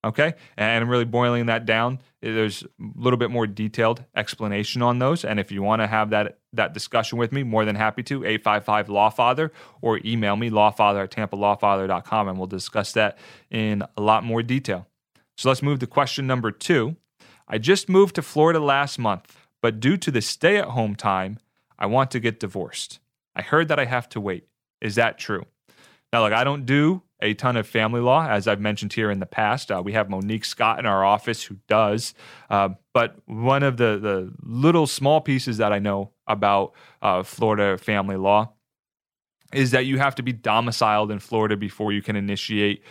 Okay. 0.05 0.35
And 0.57 0.83
I'm 0.83 0.91
really 0.91 1.05
boiling 1.05 1.47
that 1.47 1.65
down. 1.65 2.01
There's 2.21 2.63
a 2.63 2.67
little 2.97 3.17
bit 3.17 3.31
more 3.31 3.47
detailed 3.47 4.05
explanation 4.17 4.83
on 4.83 4.99
those. 4.99 5.25
And 5.25 5.39
if 5.39 5.53
you 5.53 5.63
want 5.63 5.81
to 5.81 5.87
have 5.87 6.11
that 6.11 6.39
that 6.55 6.75
discussion 6.75 7.19
with 7.19 7.33
me, 7.33 7.43
more 7.43 7.65
than 7.65 7.77
happy 7.77 8.03
to, 8.05 8.25
855 8.25 8.89
Lawfather 8.89 9.51
or 9.81 10.01
email 10.05 10.37
me, 10.37 10.51
lawfather 10.51 11.05
at 11.05 11.11
tampalawfather.com, 11.11 12.29
and 12.29 12.37
we'll 12.37 12.47
discuss 12.47 12.93
that 12.93 13.17
in 13.51 13.83
a 13.97 14.03
lot 14.03 14.23
more 14.25 14.43
detail. 14.43 14.87
So 15.37 15.49
let's 15.49 15.63
move 15.63 15.79
to 15.79 15.87
question 15.87 16.27
number 16.27 16.51
two. 16.51 16.97
I 17.49 17.59
just 17.59 17.89
moved 17.89 18.17
to 18.17 18.23
Florida 18.23 18.61
last 18.61 18.99
month, 18.99 19.35
but 19.61 19.81
due 19.81 19.97
to 19.97 20.11
the 20.11 20.21
stay 20.21 20.59
at 20.59 20.67
home 20.67 20.95
time, 20.95 21.39
I 21.79 21.87
want 21.87 22.11
to 22.13 22.21
get 22.21 22.41
divorced. 22.41 23.01
I 23.35 23.43
heard 23.43 23.69
that 23.69 23.79
I 23.79 23.85
have 23.85 24.09
to 24.11 24.21
wait. 24.21 24.47
Is 24.81 24.97
that 24.97 25.19
true? 25.19 25.45
Now, 26.13 26.25
look, 26.25 26.33
I 26.33 26.45
don't 26.45 26.67
do 26.67 27.03
a 27.23 27.35
ton 27.35 27.57
of 27.57 27.67
family 27.67 28.01
law, 28.01 28.27
as 28.27 28.47
I've 28.47 28.61
mentioned 28.61 28.93
here 28.93 29.11
in 29.11 29.21
the 29.21 29.27
past. 29.27 29.71
Uh, 29.71 29.81
we 29.83 29.93
have 29.93 30.11
Monique 30.11 30.45
Scott 30.45 30.79
in 30.79 30.87
our 30.87 31.05
office 31.05 31.45
who 31.45 31.57
does. 31.69 32.15
Uh, 32.51 32.71
but 32.93 33.17
one 33.27 33.63
of 33.63 33.77
the, 33.77 33.99
the 33.99 34.33
little 34.43 34.87
small 34.87 35.21
pieces 35.21 35.57
that 35.59 35.73
I 35.73 35.79
know 35.79 36.11
about 36.27 36.73
uh, 37.01 37.23
Florida 37.23 37.79
family 37.79 38.17
law 38.17 38.53
is 39.53 39.71
that 39.71 39.87
you 39.87 39.99
have 39.99 40.15
to 40.17 40.23
be 40.23 40.33
domiciled 40.33 41.11
in 41.11 41.19
Florida 41.19 41.57
before 41.57 41.93
you 41.93 42.03
can 42.03 42.17
initiate 42.17 42.83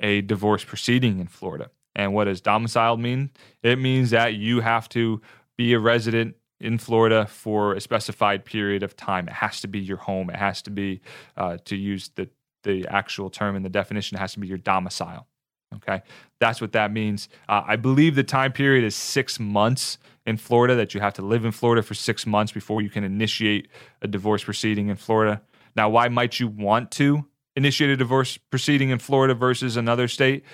a 0.00 0.20
divorce 0.22 0.62
proceeding 0.64 1.18
in 1.18 1.26
Florida. 1.26 1.70
And 1.96 2.14
what 2.14 2.24
does 2.24 2.40
domiciled 2.40 3.00
mean? 3.00 3.30
It 3.62 3.78
means 3.78 4.10
that 4.10 4.34
you 4.34 4.60
have 4.60 4.88
to 4.90 5.20
be 5.56 5.72
a 5.72 5.78
resident 5.78 6.36
in 6.60 6.78
Florida 6.78 7.26
for 7.26 7.74
a 7.74 7.80
specified 7.80 8.44
period 8.44 8.82
of 8.82 8.96
time. 8.96 9.28
It 9.28 9.34
has 9.34 9.60
to 9.60 9.68
be 9.68 9.78
your 9.78 9.98
home. 9.98 10.30
It 10.30 10.36
has 10.36 10.62
to 10.62 10.70
be, 10.70 11.00
uh, 11.36 11.58
to 11.66 11.76
use 11.76 12.10
the, 12.14 12.28
the 12.64 12.86
actual 12.88 13.30
term 13.30 13.56
in 13.56 13.62
the 13.62 13.68
definition, 13.68 14.16
it 14.16 14.20
has 14.20 14.32
to 14.32 14.40
be 14.40 14.48
your 14.48 14.58
domicile. 14.58 15.26
Okay, 15.74 16.02
that's 16.40 16.62
what 16.62 16.72
that 16.72 16.92
means. 16.92 17.28
Uh, 17.46 17.62
I 17.66 17.76
believe 17.76 18.14
the 18.14 18.24
time 18.24 18.52
period 18.52 18.84
is 18.84 18.96
six 18.96 19.38
months 19.38 19.98
in 20.24 20.36
Florida, 20.36 20.74
that 20.74 20.92
you 20.92 21.00
have 21.00 21.14
to 21.14 21.22
live 21.22 21.44
in 21.44 21.52
Florida 21.52 21.82
for 21.82 21.94
six 21.94 22.26
months 22.26 22.52
before 22.52 22.82
you 22.82 22.90
can 22.90 23.02
initiate 23.02 23.68
a 24.02 24.08
divorce 24.08 24.44
proceeding 24.44 24.88
in 24.88 24.96
Florida. 24.96 25.40
Now, 25.74 25.88
why 25.88 26.08
might 26.08 26.38
you 26.38 26.48
want 26.48 26.90
to 26.92 27.26
initiate 27.56 27.90
a 27.90 27.96
divorce 27.96 28.36
proceeding 28.36 28.90
in 28.90 28.98
Florida 28.98 29.34
versus 29.34 29.76
another 29.76 30.06
state? 30.06 30.44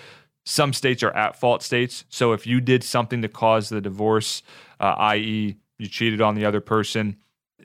Some 0.46 0.72
states 0.72 1.02
are 1.02 1.10
at 1.16 1.34
fault 1.34 1.62
states. 1.62 2.04
So 2.08 2.32
if 2.32 2.46
you 2.46 2.60
did 2.60 2.84
something 2.84 3.22
to 3.22 3.28
cause 3.28 3.68
the 3.68 3.80
divorce, 3.80 4.42
uh, 4.78 4.94
i.e., 4.98 5.56
you 5.78 5.88
cheated 5.88 6.20
on 6.20 6.34
the 6.34 6.44
other 6.44 6.60
person, 6.60 7.16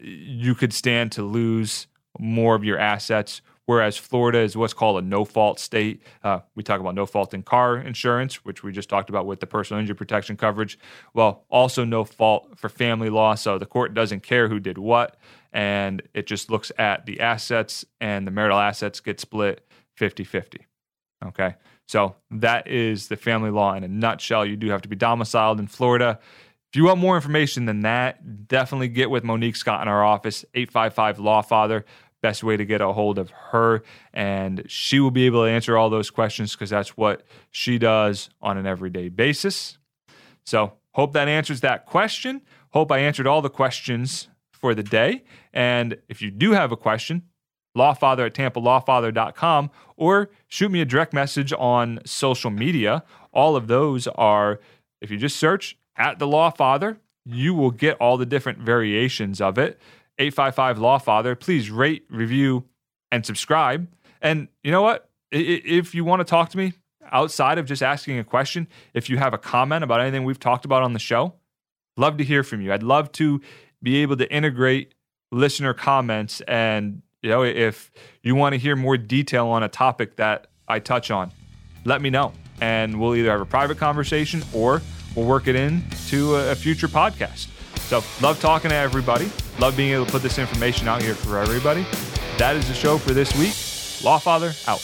you 0.02 0.56
could 0.56 0.74
stand 0.74 1.12
to 1.14 1.24
lose 1.24 1.88
more 2.20 2.56
of 2.56 2.64
your 2.64 2.78
assets. 2.78 3.42
Whereas 3.66 3.98
Florida 3.98 4.40
is 4.40 4.58
what's 4.58 4.74
called 4.74 5.04
a 5.04 5.06
no 5.06 5.24
fault 5.24 5.60
state. 5.60 6.02
Uh, 6.24 6.40
we 6.56 6.64
talk 6.64 6.80
about 6.80 6.96
no 6.96 7.06
fault 7.06 7.36
in 7.36 7.44
car 7.44 7.78
insurance, 7.78 8.44
which 8.44 8.64
we 8.64 8.72
just 8.72 8.90
talked 8.90 9.10
about 9.10 9.28
with 9.28 9.42
the 9.42 9.46
personal 9.46 9.80
injury 9.80 9.96
protection 9.96 10.36
coverage. 10.36 10.80
Well, 11.14 11.46
also 11.50 11.86
no 11.86 12.04
fault 12.04 12.58
for 12.58 12.68
family 12.68 13.12
law. 13.12 13.36
So 13.36 13.60
the 13.60 13.68
court 13.68 13.94
doesn't 13.94 14.24
care 14.24 14.48
who 14.48 14.60
did 14.60 14.80
what, 14.80 15.18
and 15.54 16.02
it 16.16 16.26
just 16.26 16.50
looks 16.50 16.72
at 16.80 17.06
the 17.06 17.20
assets, 17.20 17.86
and 18.02 18.26
the 18.26 18.32
marital 18.32 18.58
assets 18.58 19.02
get 19.02 19.20
split 19.20 19.64
50 19.98 20.24
50. 20.24 20.66
Okay. 21.28 21.54
So 21.88 22.16
that 22.32 22.68
is 22.68 23.08
the 23.08 23.18
family 23.18 23.52
law 23.52 23.74
in 23.76 23.84
a 23.84 23.88
nutshell. 23.88 24.46
You 24.46 24.56
do 24.56 24.70
have 24.70 24.82
to 24.82 24.90
be 24.90 24.96
domiciled 24.96 25.60
in 25.60 25.68
Florida. 25.68 26.20
If 26.72 26.76
you 26.76 26.84
want 26.86 27.00
more 27.00 27.16
information 27.16 27.66
than 27.66 27.82
that, 27.82 28.48
definitely 28.48 28.90
get 28.90 29.10
with 29.10 29.24
Monique 29.24 29.56
Scott 29.56 29.82
in 29.82 29.88
our 29.88 30.04
office, 30.04 30.46
855 30.54 31.18
Law 31.18 31.42
Father. 31.42 31.84
Best 32.22 32.44
way 32.44 32.58
to 32.58 32.66
get 32.66 32.80
a 32.80 32.94
hold 32.94 33.18
of 33.18 33.32
her. 33.32 33.82
And 34.14 34.64
she 34.68 35.00
will 35.00 35.10
be 35.10 35.26
able 35.26 35.46
to 35.46 35.50
answer 35.50 35.76
all 35.78 35.90
those 35.90 36.12
questions 36.12 36.54
because 36.54 36.70
that's 36.70 36.96
what 36.96 37.24
she 37.50 37.80
does 37.80 38.30
on 38.40 38.58
an 38.58 38.68
everyday 38.68 39.10
basis. 39.10 39.80
So, 40.46 40.74
hope 40.92 41.14
that 41.14 41.28
answers 41.28 41.62
that 41.62 41.88
question. 41.88 42.42
Hope 42.72 42.92
I 42.92 43.00
answered 43.00 43.26
all 43.26 43.42
the 43.42 43.50
questions 43.50 44.28
for 44.52 44.76
the 44.76 44.84
day. 44.84 45.24
And 45.54 45.98
if 46.08 46.22
you 46.22 46.30
do 46.30 46.52
have 46.52 46.72
a 46.72 46.78
question, 46.78 47.24
lawfather 47.76 48.28
at 48.28 48.36
tampa 48.36 48.60
tampalawfather.com 48.60 49.72
or 49.96 50.30
shoot 50.48 50.70
me 50.70 50.82
a 50.82 50.86
direct 50.86 51.14
message 51.14 51.52
on 51.58 52.00
social 52.06 52.52
media. 52.52 53.04
All 53.34 53.56
of 53.56 53.68
those 53.68 54.08
are, 54.08 54.60
if 55.02 55.10
you 55.10 55.18
just 55.18 55.38
search 55.38 55.78
at 56.00 56.18
the 56.18 56.26
Law 56.26 56.50
Father, 56.50 56.98
you 57.26 57.54
will 57.54 57.72
get 57.72 57.98
all 57.98 58.18
the 58.18 58.26
different 58.26 58.60
variations 58.60 59.40
of 59.42 59.58
it. 59.58 59.80
855 60.18 60.80
Law 60.80 60.98
Father, 60.98 61.36
please 61.36 61.70
rate, 61.70 62.06
review, 62.10 62.66
and 63.12 63.26
subscribe. 63.26 63.88
And 64.22 64.48
you 64.64 64.72
know 64.72 64.82
what? 64.82 65.10
If 65.32 65.94
you 65.94 66.04
want 66.04 66.22
to 66.22 66.24
talk 66.24 66.50
to 66.50 66.58
me 66.58 66.74
outside 67.12 67.58
of 67.58 67.66
just 67.66 67.84
asking 67.84 68.18
a 68.18 68.24
question, 68.24 68.68
if 68.94 69.10
you 69.10 69.18
have 69.18 69.34
a 69.34 69.38
comment 69.38 69.84
about 69.84 70.02
anything 70.02 70.24
we've 70.24 70.40
talked 70.40 70.66
about 70.66 70.82
on 70.82 70.94
the 70.94 71.00
show, 71.00 71.36
love 71.98 72.18
to 72.18 72.24
hear 72.24 72.44
from 72.44 72.62
you. 72.62 72.74
I'd 72.74 72.84
love 72.84 73.12
to 73.14 73.42
be 73.82 73.98
able 73.98 74.18
to 74.18 74.32
integrate 74.34 74.94
listener 75.32 75.76
comments 75.76 76.42
and 76.48 77.04
you 77.22 77.30
know 77.30 77.44
if 77.44 77.92
you 78.24 78.34
want 78.34 78.54
to 78.54 78.58
hear 78.58 78.76
more 78.76 78.98
detail 78.98 79.46
on 79.48 79.62
a 79.62 79.70
topic 79.70 80.16
that 80.16 80.48
I 80.68 80.80
touch 80.80 81.12
on, 81.12 81.32
let 81.86 82.02
me 82.02 82.10
know 82.10 82.34
and 82.62 83.00
we'll 83.00 83.16
either 83.16 83.30
have 83.30 83.42
a 83.42 83.46
private 83.46 83.78
conversation 83.78 84.44
or 84.54 84.82
we'll 85.16 85.26
work 85.26 85.48
it 85.48 85.56
into 85.56 86.36
a, 86.36 86.56
future 86.56 86.88
podcast. 86.88 87.48
So, 87.88 88.04
love 88.22 88.40
talking 88.40 88.70
to 88.70 88.76
everybody. 88.76 89.32
Love 89.60 89.76
being 89.76 89.94
able 89.94 90.06
to 90.06 90.12
put 90.12 90.22
this 90.22 90.38
information 90.38 90.88
out 90.88 91.02
here 91.02 91.16
for 91.16 91.40
everybody. 91.40 91.86
That 92.38 92.56
is 92.56 92.68
the 92.68 92.74
show 92.74 92.98
for 92.98 93.14
this 93.14 93.36
week. 93.36 93.54
Lawfather 94.04 94.56
out. 94.68 94.80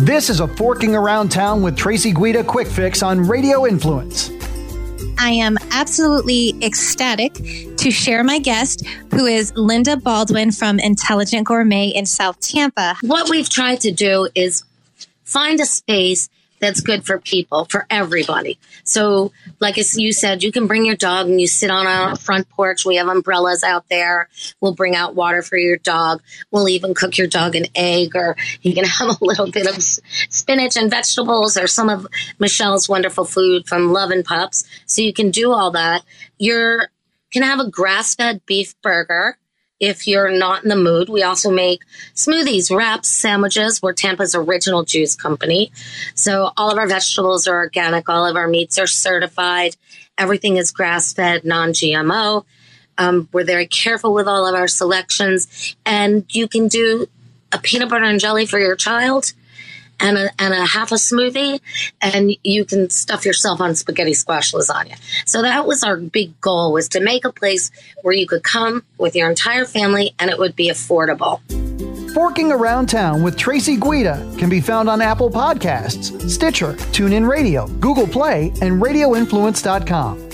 This 0.00 0.30
is 0.30 0.40
a 0.40 0.48
Forking 0.48 0.94
Around 0.94 1.30
Town 1.30 1.62
with 1.62 1.76
Tracy 1.76 2.12
Guida 2.12 2.42
quick 2.42 2.66
fix 2.66 3.02
on 3.02 3.20
Radio 3.20 3.66
Influence. 3.66 4.30
I 5.18 5.30
am 5.32 5.58
absolutely 5.70 6.54
ecstatic 6.62 7.34
to 7.80 7.90
share 7.90 8.22
my 8.22 8.38
guest, 8.38 8.86
who 9.10 9.24
is 9.24 9.54
Linda 9.56 9.96
Baldwin 9.96 10.52
from 10.52 10.78
Intelligent 10.78 11.46
Gourmet 11.46 11.88
in 11.88 12.04
South 12.04 12.38
Tampa. 12.38 12.94
What 13.00 13.30
we've 13.30 13.48
tried 13.48 13.80
to 13.80 13.90
do 13.90 14.28
is 14.34 14.64
find 15.24 15.58
a 15.60 15.64
space 15.64 16.28
that's 16.58 16.82
good 16.82 17.06
for 17.06 17.18
people, 17.18 17.64
for 17.64 17.86
everybody. 17.88 18.58
So, 18.84 19.32
like 19.60 19.78
as 19.78 19.96
you 19.96 20.12
said, 20.12 20.42
you 20.42 20.52
can 20.52 20.66
bring 20.66 20.84
your 20.84 20.94
dog 20.94 21.26
and 21.26 21.40
you 21.40 21.46
sit 21.46 21.70
on 21.70 21.86
our 21.86 22.16
front 22.16 22.50
porch. 22.50 22.84
We 22.84 22.96
have 22.96 23.08
umbrellas 23.08 23.64
out 23.64 23.88
there. 23.88 24.28
We'll 24.60 24.74
bring 24.74 24.94
out 24.94 25.14
water 25.14 25.40
for 25.40 25.56
your 25.56 25.78
dog. 25.78 26.20
We'll 26.50 26.68
even 26.68 26.92
cook 26.92 27.16
your 27.16 27.28
dog 27.28 27.56
an 27.56 27.64
egg, 27.74 28.14
or 28.14 28.36
you 28.60 28.74
can 28.74 28.84
have 28.98 29.08
a 29.08 29.24
little 29.24 29.50
bit 29.50 29.66
of 29.66 29.82
spinach 29.82 30.76
and 30.76 30.90
vegetables, 30.90 31.56
or 31.56 31.66
some 31.66 31.88
of 31.88 32.06
Michelle's 32.38 32.90
wonderful 32.90 33.24
food 33.24 33.66
from 33.66 33.90
Love 33.90 34.10
and 34.10 34.22
Pups. 34.22 34.66
So 34.84 35.00
you 35.00 35.14
can 35.14 35.30
do 35.30 35.52
all 35.52 35.70
that. 35.70 36.02
You 36.36 36.82
can 37.30 37.42
have 37.42 37.60
a 37.60 37.68
grass 37.68 38.14
fed 38.14 38.42
beef 38.46 38.74
burger 38.82 39.38
if 39.80 40.06
you're 40.06 40.30
not 40.30 40.62
in 40.62 40.68
the 40.68 40.76
mood. 40.76 41.08
We 41.08 41.22
also 41.22 41.50
make 41.50 41.80
smoothies, 42.14 42.74
wraps, 42.74 43.08
sandwiches. 43.08 43.80
We're 43.82 43.94
Tampa's 43.94 44.34
original 44.34 44.84
juice 44.84 45.16
company. 45.16 45.72
So 46.14 46.52
all 46.56 46.70
of 46.70 46.78
our 46.78 46.86
vegetables 46.86 47.46
are 47.48 47.56
organic. 47.56 48.08
All 48.08 48.26
of 48.26 48.36
our 48.36 48.46
meats 48.46 48.78
are 48.78 48.86
certified. 48.86 49.76
Everything 50.18 50.58
is 50.58 50.70
grass 50.70 51.14
fed, 51.14 51.44
non 51.44 51.70
GMO. 51.70 52.44
Um, 52.98 53.28
we're 53.32 53.44
very 53.44 53.66
careful 53.66 54.12
with 54.12 54.28
all 54.28 54.46
of 54.46 54.54
our 54.54 54.68
selections. 54.68 55.74
And 55.86 56.26
you 56.28 56.46
can 56.46 56.68
do 56.68 57.06
a 57.50 57.58
peanut 57.58 57.88
butter 57.88 58.04
and 58.04 58.20
jelly 58.20 58.44
for 58.44 58.58
your 58.58 58.76
child 58.76 59.32
and 60.00 60.16
a, 60.18 60.30
and 60.38 60.54
a 60.54 60.66
half 60.66 60.92
a 60.92 60.96
smoothie, 60.96 61.60
and 62.00 62.36
you 62.42 62.64
can 62.64 62.90
stuff 62.90 63.24
yourself 63.24 63.60
on 63.60 63.74
spaghetti 63.74 64.14
squash 64.14 64.52
lasagna. 64.52 64.98
So 65.26 65.42
that 65.42 65.66
was 65.66 65.82
our 65.82 65.96
big 65.96 66.40
goal 66.40 66.72
was 66.72 66.88
to 66.90 67.00
make 67.00 67.24
a 67.24 67.32
place 67.32 67.70
where 68.02 68.14
you 68.14 68.26
could 68.26 68.42
come 68.42 68.82
with 68.98 69.14
your 69.14 69.28
entire 69.28 69.64
family 69.64 70.14
and 70.18 70.30
it 70.30 70.38
would 70.38 70.56
be 70.56 70.70
affordable. 70.70 71.40
Forking 72.14 72.50
Around 72.50 72.88
Town 72.88 73.22
with 73.22 73.36
Tracy 73.36 73.76
Guida 73.76 74.34
can 74.36 74.48
be 74.50 74.60
found 74.60 74.90
on 74.90 75.00
Apple 75.00 75.30
Podcasts, 75.30 76.28
Stitcher, 76.28 76.72
TuneIn 76.72 77.28
Radio, 77.28 77.68
Google 77.78 78.06
Play, 78.06 78.48
and 78.60 78.82
RadioInfluence.com. 78.82 80.30